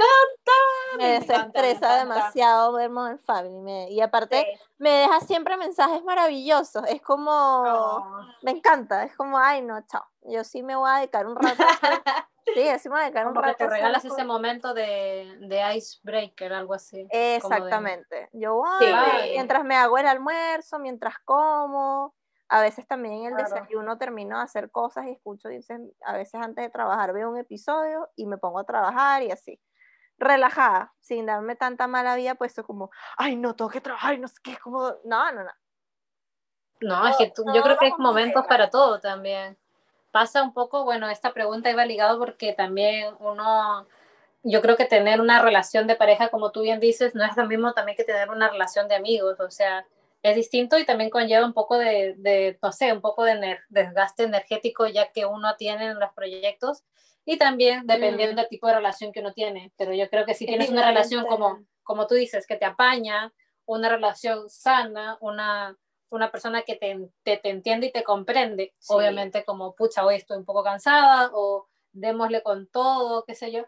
[0.96, 3.92] Me, desestresa demasiado ver Modern Family.
[3.92, 4.46] y aparte,
[4.78, 6.84] me deja siempre mensajes maravillosos.
[6.86, 7.30] Es como.
[7.32, 8.20] Oh.
[8.42, 9.02] Me encanta.
[9.02, 10.04] Es como, ay, no, chao.
[10.22, 11.62] Yo sí me voy a dedicar un rato.
[12.54, 13.56] Sí, así me voy a un rato.
[13.58, 17.06] te regalas ese momento de, de icebreaker, algo así.
[17.10, 18.28] Exactamente.
[18.32, 18.86] Yo voy,
[19.32, 22.14] mientras me hago el almuerzo, mientras como,
[22.50, 26.40] a veces también en el desayuno termino de hacer cosas y escucho, dicen, a veces
[26.40, 29.60] antes de trabajar veo un episodio y me pongo a trabajar y así.
[30.18, 34.28] Relajada, sin darme tanta mala vida, pues es como, ay, no, tengo que trabajar, no
[34.28, 35.52] sé qué, es como, no, no, no.
[36.82, 39.56] No, es que yo creo que hay momentos para todo también
[40.10, 43.86] pasa un poco, bueno, esta pregunta iba ligado porque también uno,
[44.42, 47.46] yo creo que tener una relación de pareja, como tú bien dices, no es lo
[47.46, 49.86] mismo también que tener una relación de amigos, o sea,
[50.22, 54.24] es distinto y también conlleva un poco de, de no sé, un poco de desgaste
[54.24, 56.84] energético ya que uno tiene en los proyectos
[57.24, 58.36] y también dependiendo mm.
[58.36, 61.26] del tipo de relación que uno tiene, pero yo creo que si tienes una relación
[61.26, 63.32] como, como tú dices, que te apaña,
[63.66, 65.78] una relación sana, una
[66.10, 70.44] una persona que te, te, entiende y te comprende, obviamente como, pucha, hoy estoy un
[70.44, 73.64] poco cansada o démosle con todo, qué sé yo.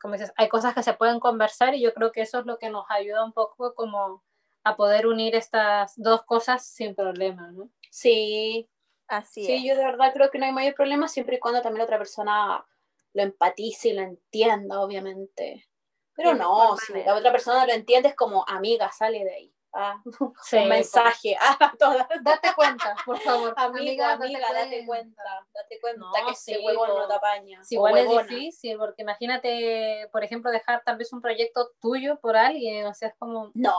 [0.00, 2.58] Como dices, hay cosas que se pueden conversar y yo creo que eso es lo
[2.58, 4.24] que nos ayuda un poco como
[4.66, 7.70] a poder unir estas dos cosas sin problema, ¿no?
[7.88, 8.68] Sí,
[9.06, 11.78] así sí, yo de verdad creo que no hay mayor problema siempre y cuando también
[11.78, 12.66] la otra persona
[13.12, 15.68] lo empatice y lo entienda, obviamente.
[16.16, 20.02] Pero no, si la otra persona lo entiende es como amiga, sale de ahí ah,
[20.20, 22.08] un mensaje a todas.
[22.22, 23.54] Date cuenta, por favor.
[23.56, 25.22] Amiga, amiga, date, cuenta.
[25.54, 27.62] Date cuenta que ese huevo no te apaña.
[27.70, 32.86] igual es difícil, porque imagínate, por ejemplo, dejar tal vez un proyecto tuyo por alguien,
[32.86, 33.52] o sea, es como...
[33.54, 33.76] No.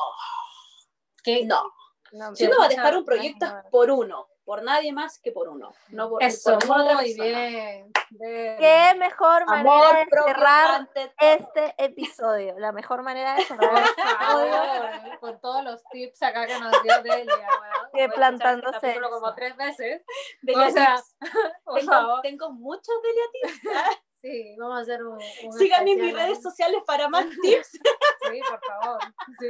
[1.27, 1.45] ¿Qué?
[1.45, 1.73] No.
[2.13, 5.49] no si uno va a dejar un proyecto por uno, por nadie más que por
[5.49, 5.73] uno.
[5.89, 10.89] No por, Eso, por muy bien, Qué mejor manera de cerrar
[11.19, 12.57] este episodio.
[12.57, 15.19] La mejor manera de cerrar este episodio.
[15.19, 17.25] con todos los tips acá que nos dio Delia.
[17.93, 18.97] Que este plantándose.
[19.01, 20.05] como tres veces.
[20.41, 21.03] Delia o sea,
[21.75, 23.61] tengo, tengo, muchos Delia tips.
[24.19, 25.19] Sí, vamos a hacer un.
[25.57, 27.71] Síganme en mis redes sociales para más tips.
[27.71, 28.99] Sí, por favor.
[29.39, 29.47] Sí.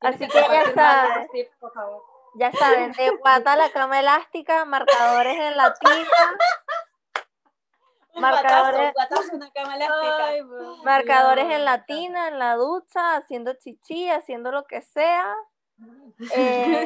[0.00, 1.28] Así que ya saben.
[1.28, 2.02] Tips, por favor.
[2.34, 6.38] Ya saben, de guata la cama elástica, marcadores en la tinta.
[8.14, 8.94] marcadores,
[10.84, 15.34] marcadores en la tina, en la ducha, haciendo chichi, haciendo lo que sea.
[16.36, 16.84] Eh,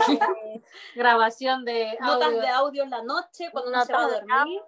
[0.95, 4.63] grabación de notas de audio en la noche cuando no se va a dormir.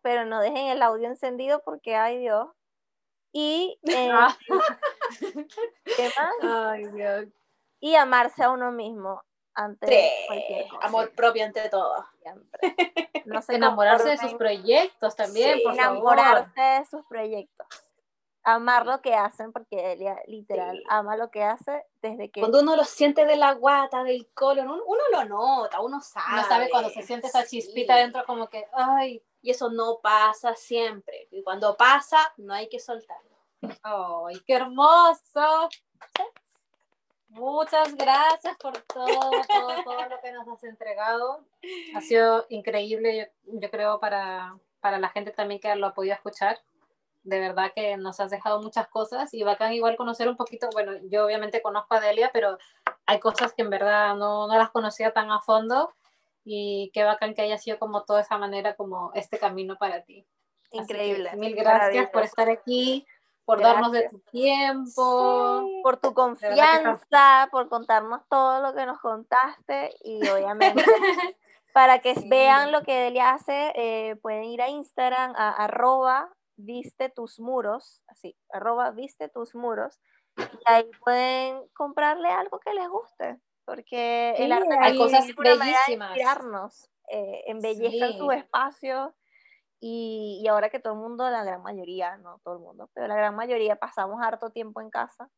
[0.00, 2.48] pero no dejen el audio encendido porque ay Dios.
[3.32, 4.36] Y eh, ah.
[5.84, 6.34] ¿qué más?
[6.42, 7.26] Ay, Dios.
[7.80, 9.22] Y amarse a uno mismo
[9.54, 10.86] ante cualquier cosa.
[10.86, 12.06] Amor propio ante todo.
[13.24, 17.66] No enamorarse de sus proyectos también, por enamorarse de sus proyectos.
[18.44, 22.38] Amar lo que hacen, porque ella literal ama lo que hace desde que...
[22.38, 26.34] Cuando uno lo siente de la guata, del colon, uno, lo nota, uno sabe.
[26.34, 30.54] Uno sabe cuando se siente esa chispita dentro como que, ay, y eso no pasa
[30.54, 31.26] siempre.
[31.32, 33.36] Y cuando pasa, no hay que soltarlo.
[33.82, 35.68] ¡Ay, qué hermoso!
[37.36, 41.44] Muchas gracias por todo, todo, todo lo que nos has entregado.
[41.94, 46.58] Ha sido increíble, yo, creo, para, para, la gente también que lo ha podido escuchar.
[47.24, 50.92] De verdad que nos has dejado muchas cosas y bacán igual conocer un poquito, bueno,
[51.10, 52.56] yo obviamente conozco a Delia, pero
[53.04, 55.92] hay cosas que en verdad no, no las conocía tan a fondo
[56.44, 60.24] y qué bacán que haya sido como toda esa manera, como este camino para ti.
[60.70, 61.30] Increíble.
[61.36, 63.06] mil gracias por estar aquí
[63.46, 69.94] por darnos de tu tiempo, por tu confianza, por contarnos todo lo que nos contaste
[70.02, 70.84] y obviamente
[71.72, 77.10] para que vean lo que Delia hace, eh, pueden ir a Instagram a arroba viste
[77.10, 80.00] tus muros, así, arroba viste tus muros,
[80.38, 86.16] y ahí pueden comprarle algo que les guste, porque el arte hay cosas bellísimas.
[86.16, 89.14] inspirarnos, eh, embellezcan su espacio
[89.80, 93.08] y, y, ahora que todo el mundo, la gran mayoría, no todo el mundo, pero
[93.08, 95.30] la gran mayoría pasamos harto tiempo en casa,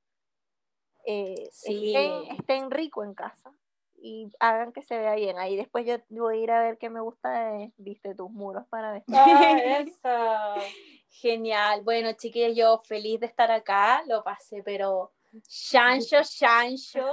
[1.10, 3.50] eh, estén, rico en casa
[3.96, 5.38] y hagan que se vea bien.
[5.38, 8.66] Ahí después yo voy a ir a ver qué me gusta de Viste tus muros
[8.68, 9.16] para vestir.
[10.04, 10.54] Ah,
[11.08, 11.82] Genial.
[11.82, 15.12] Bueno, chiquillos, yo feliz de estar acá, lo pasé, pero
[15.48, 17.10] chancho, chancho.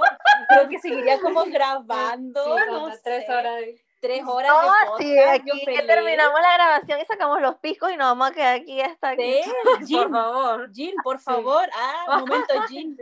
[0.48, 2.56] Creo que seguiría como grabando.
[3.02, 3.64] tres horas
[4.00, 5.00] tres horas de podcast.
[5.00, 8.80] Sí, aquí terminamos la grabación y sacamos los picos y nos vamos a quedar aquí
[8.80, 9.40] hasta aquí.
[9.90, 10.72] por favor.
[10.72, 11.68] Jean, por favor.
[11.74, 12.96] Ah, un momento, Jean.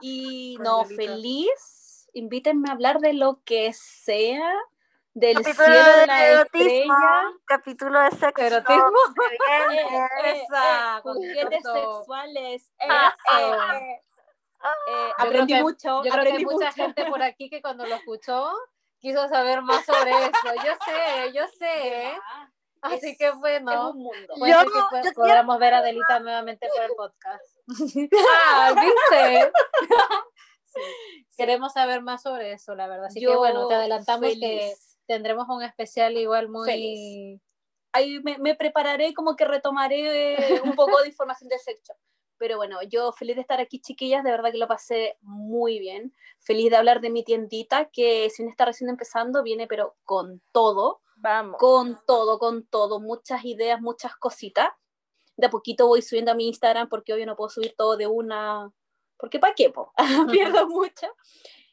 [0.00, 2.08] Y no, feliz.
[2.12, 4.52] invítenme a hablar de lo que sea,
[5.14, 6.94] del capítulo cielo de, la estrella.
[7.44, 8.42] Capítulo de sexo.
[8.42, 8.84] Erotismo.
[9.50, 12.72] Eh, esa, sexuales.
[12.88, 13.80] Ah, ah.
[14.88, 16.04] Eh, aprendí mucho.
[16.04, 18.52] Yo creo que hay mucha gente por aquí que cuando lo escuchó
[19.00, 20.54] quiso saber más sobre eso.
[20.64, 22.12] Yo sé, yo sé.
[22.82, 23.94] Así que bueno,
[24.46, 24.66] yo,
[25.14, 27.44] podamos ver a Adelita nuevamente por el podcast.
[28.46, 29.52] ah, ¿viste?
[31.36, 33.06] Queremos saber más sobre eso, la verdad.
[33.06, 34.74] Así que bueno, te adelantamos que
[35.06, 37.40] tendremos un especial igual muy...
[37.92, 41.92] Ahí me, me, prepararé, como que retomaré un poco de información de sexo.
[42.40, 46.14] Pero bueno, yo feliz de estar aquí, chiquillas, de verdad que lo pasé muy bien.
[46.38, 50.40] Feliz de hablar de mi tiendita, que si no está recién empezando, viene pero con
[50.50, 51.02] todo.
[51.16, 51.58] Vamos.
[51.58, 52.98] Con todo, con todo.
[52.98, 54.70] Muchas ideas, muchas cositas.
[55.36, 58.06] De a poquito voy subiendo a mi Instagram porque hoy no puedo subir todo de
[58.06, 58.72] una.
[59.18, 59.92] Porque para qué, po?
[60.32, 61.08] pierdo mucho.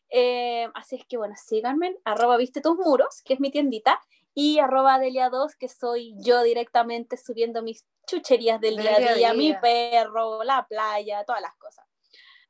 [0.09, 4.01] Eh, así es que bueno, síganme, arroba viste tus muros, que es mi tiendita,
[4.39, 9.55] y arroba Delia2, que soy yo directamente subiendo mis chucherías del día a día, mi
[9.55, 11.83] perro, la playa, todas las cosas.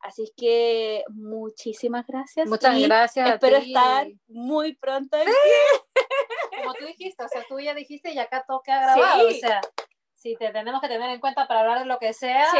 [0.01, 2.45] Así que muchísimas gracias.
[2.49, 3.29] Muchas gracias.
[3.29, 5.31] Espero estar muy pronto aquí.
[6.61, 9.25] Como tú dijiste, o sea, tú ya dijiste y acá todo queda grabado.
[9.25, 9.61] O sea,
[10.13, 12.51] si te tenemos que tener en cuenta para hablar de lo que sea,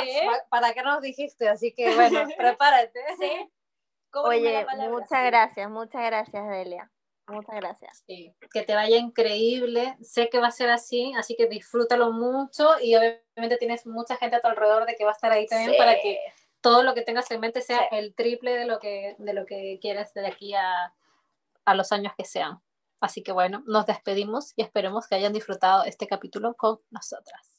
[0.49, 1.49] ¿para qué nos dijiste?
[1.49, 3.01] Así que bueno, prepárate.
[3.19, 3.51] Sí.
[4.13, 6.89] Oye, muchas gracias, muchas gracias, Delia.
[7.27, 8.03] Muchas gracias.
[8.07, 9.97] Sí, que te vaya increíble.
[10.01, 14.37] Sé que va a ser así, así que disfrútalo mucho y obviamente tienes mucha gente
[14.37, 16.19] a tu alrededor de que va a estar ahí también para que
[16.61, 19.77] todo lo que tengas en mente sea el triple de lo que, de lo que
[19.81, 20.93] quieres de aquí a,
[21.65, 22.61] a los años que sean.
[23.01, 27.56] Así que bueno, nos despedimos y esperemos que hayan disfrutado este capítulo con nosotras.